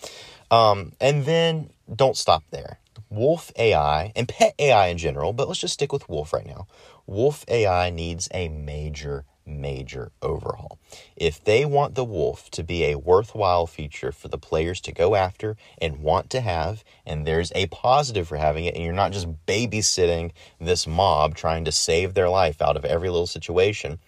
Um, 0.50 0.94
and 1.00 1.26
then 1.26 1.70
don't 1.94 2.18
stop 2.18 2.44
there. 2.52 2.80
Wolf 3.10 3.52
AI 3.58 4.12
and 4.16 4.28
pet 4.28 4.54
AI 4.60 4.88
in 4.88 4.98
general, 4.98 5.34
but 5.34 5.48
let's 5.48 5.60
just 5.60 5.74
stick 5.74 5.94
with 5.94 6.10
Wolf 6.10 6.34
right 6.34 6.46
now. 6.46 6.68
Wolf 7.06 7.46
AI 7.48 7.90
needs 7.90 8.28
a 8.34 8.50
major 8.50 9.26
major 9.48 10.12
overhaul. 10.22 10.78
If 11.16 11.44
they 11.44 11.66
want 11.66 11.96
the 11.96 12.04
wolf 12.04 12.52
to 12.52 12.64
be 12.64 12.86
a 12.86 12.98
worthwhile 12.98 13.66
feature 13.66 14.12
for 14.12 14.28
the 14.28 14.38
players 14.38 14.82
to 14.82 14.92
go 14.92 15.16
after 15.16 15.56
and 15.82 16.00
want 16.00 16.30
to 16.32 16.42
have, 16.42 16.84
and 17.06 17.26
there's 17.26 17.52
a 17.56 17.68
positive 17.68 18.28
for 18.28 18.38
having 18.38 18.66
it, 18.66 18.76
and 18.76 18.84
you're 18.84 18.94
not 18.94 19.14
just 19.14 19.46
babysitting 19.46 20.32
this 20.60 20.86
mob 20.86 21.36
trying 21.36 21.66
to 21.66 21.72
save 21.72 22.14
their 22.14 22.30
life 22.30 22.62
out 22.62 22.78
of 22.78 22.86
every 22.86 23.10
little 23.10 23.28
situation. 23.28 24.00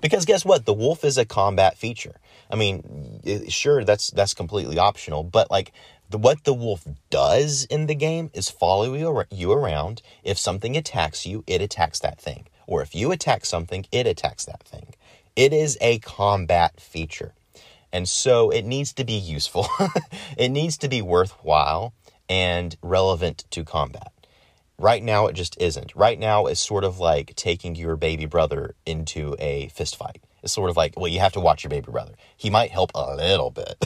Because 0.00 0.24
guess 0.24 0.44
what? 0.44 0.66
The 0.66 0.72
wolf 0.72 1.04
is 1.04 1.18
a 1.18 1.24
combat 1.24 1.76
feature. 1.76 2.16
I 2.50 2.56
mean, 2.56 3.20
sure, 3.48 3.84
that's 3.84 4.10
that's 4.10 4.34
completely 4.34 4.78
optional, 4.78 5.24
but 5.24 5.50
like 5.50 5.72
the, 6.10 6.18
what 6.18 6.44
the 6.44 6.54
wolf 6.54 6.86
does 7.10 7.64
in 7.64 7.86
the 7.86 7.94
game 7.94 8.30
is 8.32 8.48
follow 8.48 8.94
you, 8.94 9.24
you 9.30 9.52
around. 9.52 10.02
If 10.22 10.38
something 10.38 10.76
attacks 10.76 11.26
you, 11.26 11.44
it 11.46 11.60
attacks 11.60 11.98
that 12.00 12.20
thing 12.20 12.46
or 12.66 12.82
if 12.82 12.94
you 12.94 13.12
attack 13.12 13.44
something, 13.44 13.86
it 13.92 14.06
attacks 14.06 14.44
that 14.44 14.62
thing. 14.62 14.94
It 15.34 15.52
is 15.52 15.78
a 15.80 15.98
combat 16.00 16.80
feature. 16.80 17.32
And 17.92 18.08
so 18.08 18.50
it 18.50 18.64
needs 18.64 18.92
to 18.94 19.04
be 19.04 19.12
useful. 19.12 19.66
it 20.36 20.48
needs 20.48 20.76
to 20.78 20.88
be 20.88 21.00
worthwhile 21.00 21.94
and 22.28 22.76
relevant 22.82 23.44
to 23.50 23.64
combat. 23.64 24.12
Right 24.78 25.02
now, 25.02 25.26
it 25.26 25.32
just 25.32 25.60
isn't. 25.60 25.94
Right 25.96 26.18
now, 26.18 26.46
it's 26.46 26.60
sort 26.60 26.84
of 26.84 26.98
like 26.98 27.34
taking 27.34 27.74
your 27.74 27.96
baby 27.96 28.26
brother 28.26 28.74
into 28.84 29.34
a 29.38 29.68
fist 29.68 29.96
fight. 29.96 30.22
It's 30.42 30.52
sort 30.52 30.70
of 30.70 30.76
like, 30.76 30.94
well, 30.96 31.08
you 31.08 31.18
have 31.20 31.32
to 31.32 31.40
watch 31.40 31.64
your 31.64 31.70
baby 31.70 31.90
brother. 31.90 32.12
He 32.36 32.50
might 32.50 32.70
help 32.70 32.92
a 32.94 33.16
little 33.16 33.50
bit, 33.50 33.76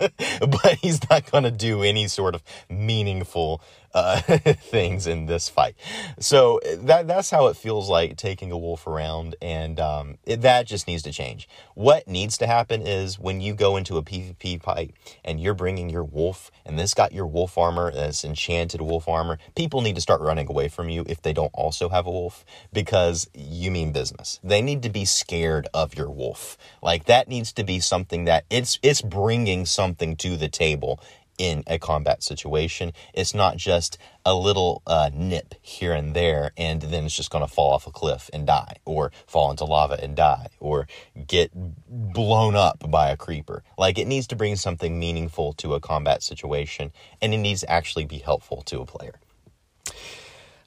but 0.40 0.74
he's 0.82 1.00
not 1.08 1.30
going 1.30 1.44
to 1.44 1.50
do 1.50 1.82
any 1.82 2.08
sort 2.08 2.34
of 2.34 2.42
meaningful 2.68 3.62
uh, 3.94 4.20
things 4.22 5.06
in 5.06 5.26
this 5.26 5.48
fight. 5.48 5.74
So 6.18 6.60
that 6.78 7.06
that's 7.06 7.30
how 7.30 7.48
it 7.48 7.56
feels 7.56 7.88
like 7.88 8.16
taking 8.16 8.50
a 8.52 8.58
wolf 8.58 8.86
around, 8.86 9.36
and 9.42 9.80
um, 9.80 10.18
it, 10.24 10.42
that 10.42 10.66
just 10.66 10.86
needs 10.86 11.02
to 11.04 11.12
change. 11.12 11.48
What 11.74 12.06
needs 12.06 12.38
to 12.38 12.46
happen 12.46 12.82
is 12.82 13.18
when 13.18 13.40
you 13.40 13.54
go 13.54 13.76
into 13.76 13.96
a 13.96 14.02
PvP 14.02 14.62
fight 14.62 14.94
and 15.24 15.40
you're 15.40 15.54
bringing 15.54 15.90
your 15.90 16.04
wolf, 16.04 16.50
and 16.64 16.78
this 16.78 16.94
got 16.94 17.12
your 17.12 17.26
wolf 17.26 17.58
armor, 17.58 17.90
this 17.90 18.24
enchanted 18.24 18.80
wolf 18.80 19.08
armor, 19.08 19.38
people 19.56 19.80
need 19.80 19.94
to 19.96 20.00
start 20.00 20.20
running 20.20 20.48
away 20.48 20.68
from 20.68 20.88
you 20.88 21.04
if 21.08 21.22
they 21.22 21.32
don't 21.32 21.52
also 21.54 21.88
have 21.88 22.06
a 22.06 22.10
wolf 22.10 22.44
because 22.72 23.28
you 23.34 23.70
mean 23.70 23.92
business. 23.92 24.38
They 24.42 24.62
need 24.62 24.82
to 24.82 24.90
be 24.90 25.04
scared 25.04 25.68
of 25.74 25.94
your 25.94 26.10
wolf. 26.10 26.56
Like 26.82 27.04
that 27.06 27.28
needs 27.28 27.52
to 27.54 27.64
be 27.64 27.80
something 27.80 28.24
that 28.24 28.44
it's 28.50 28.78
it's 28.82 29.02
bringing 29.02 29.66
something 29.66 30.16
to 30.16 30.36
the 30.36 30.48
table 30.48 31.00
in 31.40 31.64
a 31.66 31.78
combat 31.78 32.22
situation. 32.22 32.92
It's 33.14 33.34
not 33.34 33.56
just 33.56 33.96
a 34.26 34.34
little 34.34 34.82
uh, 34.86 35.08
nip 35.14 35.54
here 35.62 35.94
and 35.94 36.14
there, 36.14 36.52
and 36.58 36.82
then 36.82 37.06
it's 37.06 37.16
just 37.16 37.30
going 37.30 37.46
to 37.46 37.52
fall 37.52 37.72
off 37.72 37.86
a 37.86 37.90
cliff 37.90 38.28
and 38.34 38.46
die, 38.46 38.76
or 38.84 39.10
fall 39.26 39.50
into 39.50 39.64
lava 39.64 39.98
and 40.02 40.14
die, 40.14 40.48
or 40.60 40.86
get 41.26 41.50
blown 41.54 42.54
up 42.54 42.90
by 42.90 43.08
a 43.08 43.16
creeper. 43.16 43.64
Like 43.78 43.98
it 43.98 44.06
needs 44.06 44.26
to 44.28 44.36
bring 44.36 44.54
something 44.56 44.98
meaningful 44.98 45.54
to 45.54 45.72
a 45.72 45.80
combat 45.80 46.22
situation, 46.22 46.92
and 47.22 47.32
it 47.32 47.38
needs 47.38 47.62
to 47.62 47.70
actually 47.70 48.04
be 48.04 48.18
helpful 48.18 48.60
to 48.66 48.82
a 48.82 48.86
player. 48.86 49.14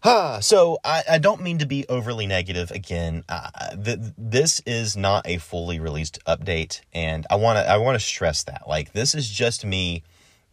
Ah, 0.03 0.39
so 0.41 0.79
I, 0.83 1.03
I 1.07 1.17
don't 1.19 1.41
mean 1.41 1.59
to 1.59 1.67
be 1.67 1.85
overly 1.87 2.25
negative 2.25 2.71
again. 2.71 3.23
Uh, 3.29 3.75
th- 3.75 3.99
this 4.17 4.59
is 4.65 4.97
not 4.97 5.27
a 5.27 5.37
fully 5.37 5.79
released 5.79 6.17
update, 6.25 6.81
and 6.93 7.27
I 7.29 7.35
want 7.35 7.57
to 7.59 7.69
I 7.69 7.77
want 7.77 7.93
to 7.93 8.03
stress 8.03 8.43
that. 8.45 8.63
Like 8.67 8.93
this 8.93 9.13
is 9.13 9.29
just 9.29 9.63
me. 9.63 10.01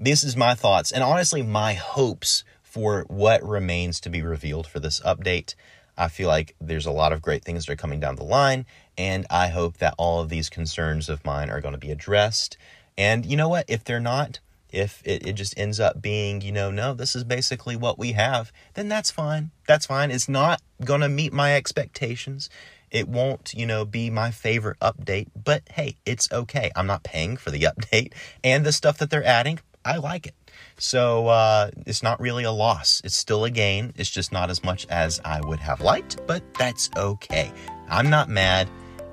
This 0.03 0.25
is 0.25 0.35
my 0.35 0.55
thoughts, 0.55 0.93
and 0.93 1.05
honestly, 1.05 1.43
my 1.43 1.75
hopes 1.75 2.43
for 2.63 3.05
what 3.09 3.47
remains 3.47 4.01
to 4.01 4.09
be 4.09 4.23
revealed 4.23 4.67
for 4.67 4.81
this 4.81 4.99
update. 5.01 5.55
I 5.95 6.09
feel 6.09 6.27
like 6.27 6.57
there's 6.59 6.87
a 6.87 6.91
lot 6.91 7.13
of 7.13 7.21
great 7.21 7.45
things 7.45 7.67
that 7.67 7.73
are 7.75 7.77
coming 7.77 8.01
down 8.01 8.17
the 8.17 8.25
line, 8.25 8.65
and 8.97 9.27
I 9.29 9.49
hope 9.49 9.77
that 9.77 9.95
all 9.99 10.23
of 10.23 10.31
these 10.31 10.49
concerns 10.49 11.11
of 11.11 11.23
mine 11.27 11.51
are 11.51 11.61
going 11.61 11.75
to 11.75 11.79
be 11.79 11.91
addressed. 11.91 12.57
And 12.97 13.27
you 13.27 13.37
know 13.37 13.51
what? 13.51 13.67
If 13.69 13.85
they're 13.85 14.01
not, 14.01 14.41
if 14.71 15.03
it, 15.05 15.27
it 15.27 15.35
just 15.35 15.59
ends 15.59 15.79
up 15.79 16.01
being, 16.01 16.41
you 16.41 16.51
know, 16.51 16.71
no, 16.71 16.95
this 16.95 17.15
is 17.15 17.23
basically 17.23 17.77
what 17.77 17.99
we 17.99 18.13
have, 18.13 18.51
then 18.73 18.89
that's 18.89 19.11
fine. 19.11 19.51
That's 19.69 19.85
fine. 19.85 20.11
It's 20.11 20.31
not 20.31 20.63
going 20.83 21.03
to 21.03 21.11
meet 21.11 21.35
my 21.35 21.55
expectations. 21.55 22.49
It 22.91 23.07
won't, 23.07 23.53
you 23.53 23.67
know, 23.67 23.85
be 23.85 24.09
my 24.09 24.31
favorite 24.31 24.79
update, 24.81 25.29
but 25.37 25.63
hey, 25.73 25.97
it's 26.07 26.33
okay. 26.33 26.71
I'm 26.75 26.87
not 26.87 27.03
paying 27.03 27.37
for 27.37 27.51
the 27.51 27.63
update 27.65 28.15
and 28.43 28.65
the 28.65 28.73
stuff 28.73 28.97
that 28.97 29.11
they're 29.11 29.23
adding. 29.23 29.59
I 29.85 29.97
like 29.97 30.27
it. 30.27 30.35
So 30.79 31.29
uh, 31.29 31.71
it's 31.87 32.03
not 32.03 32.21
really 32.21 32.45
a 32.45 32.53
loss. 32.53 33.01
It's 33.05 33.17
still 33.17 33.45
a 33.45 33.51
gain. 33.51 33.93
It's 33.97 34.11
just 34.11 34.33
not 34.33 34.51
as 34.51 34.63
much 34.65 34.87
as 34.89 35.21
I 35.25 35.41
would 35.41 35.61
have 35.61 35.81
liked, 35.81 36.27
but 36.27 36.43
that's 36.55 36.91
okay. 36.97 37.53
I'm 37.89 38.11
not 38.11 38.29
mad. 38.29 38.69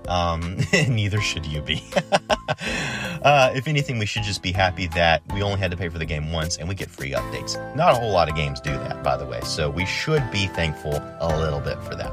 Um, 0.07 0.57
neither 0.87 1.19
should 1.19 1.45
you 1.45 1.61
be. 1.61 1.83
uh, 3.21 3.51
if 3.55 3.67
anything, 3.67 3.99
we 3.99 4.05
should 4.05 4.23
just 4.23 4.41
be 4.41 4.51
happy 4.51 4.87
that 4.87 5.21
we 5.33 5.41
only 5.41 5.59
had 5.59 5.71
to 5.71 5.77
pay 5.77 5.89
for 5.89 5.97
the 5.97 6.05
game 6.05 6.31
once 6.31 6.57
and 6.57 6.67
we 6.67 6.75
get 6.75 6.89
free 6.89 7.11
updates. 7.11 7.57
Not 7.75 7.93
a 7.93 7.99
whole 7.99 8.11
lot 8.11 8.29
of 8.29 8.35
games 8.35 8.61
do 8.61 8.71
that, 8.71 9.03
by 9.03 9.17
the 9.17 9.25
way, 9.25 9.41
so 9.41 9.69
we 9.69 9.85
should 9.85 10.29
be 10.31 10.47
thankful 10.47 10.93
a 11.19 11.37
little 11.37 11.59
bit 11.59 11.81
for 11.83 11.95
that. 11.95 12.11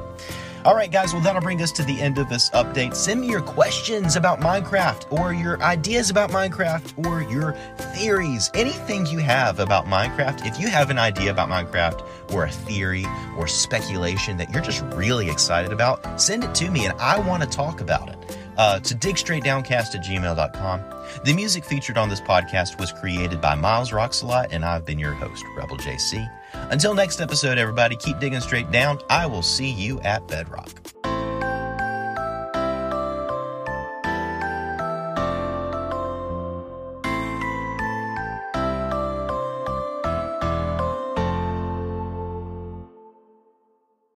All 0.64 0.74
right, 0.74 0.90
guys, 0.90 1.12
well, 1.12 1.20
that'll 1.20 1.42
bring 1.42 1.60
us 1.60 1.70
to 1.72 1.82
the 1.82 2.00
end 2.00 2.16
of 2.16 2.30
this 2.30 2.48
update. 2.50 2.94
Send 2.94 3.20
me 3.20 3.28
your 3.28 3.42
questions 3.42 4.16
about 4.16 4.40
Minecraft 4.40 5.12
or 5.12 5.34
your 5.34 5.62
ideas 5.62 6.08
about 6.08 6.30
Minecraft 6.30 7.06
or 7.06 7.20
your 7.20 7.52
theories, 7.94 8.50
anything 8.54 9.04
you 9.04 9.18
have 9.18 9.60
about 9.60 9.84
Minecraft. 9.84 10.46
If 10.46 10.58
you 10.58 10.68
have 10.68 10.88
an 10.88 10.96
idea 10.96 11.30
about 11.30 11.50
Minecraft 11.50 12.32
or 12.32 12.44
a 12.44 12.50
theory 12.50 13.04
or 13.36 13.46
speculation 13.46 14.38
that 14.38 14.50
you're 14.54 14.62
just 14.62 14.82
really 14.94 15.28
excited 15.28 15.70
about, 15.70 16.18
send 16.18 16.44
it 16.44 16.54
to 16.54 16.70
me 16.70 16.86
and 16.86 16.98
I 16.98 17.18
want 17.18 17.42
to 17.42 17.48
talk 17.48 17.82
about 17.82 18.08
it. 18.08 18.38
Uh, 18.56 18.78
to 18.78 18.94
digstraightdowncast 18.94 19.94
at 19.96 20.04
gmail.com. 20.04 20.80
The 21.24 21.34
music 21.34 21.64
featured 21.64 21.98
on 21.98 22.08
this 22.08 22.20
podcast 22.22 22.78
was 22.78 22.90
created 22.92 23.40
by 23.40 23.56
Miles 23.56 23.90
RocksAlot, 23.90 24.48
and 24.52 24.64
I've 24.64 24.86
been 24.86 24.98
your 24.98 25.12
host, 25.12 25.44
Rebel 25.56 25.76
JC. 25.76 26.30
Until 26.70 26.94
next 26.94 27.20
episode, 27.20 27.58
everybody, 27.58 27.96
keep 27.96 28.18
digging 28.18 28.40
straight 28.40 28.70
down. 28.70 28.98
I 29.10 29.26
will 29.26 29.42
see 29.42 29.70
you 29.70 30.00
at 30.00 30.26
Bedrock. 30.28 31.03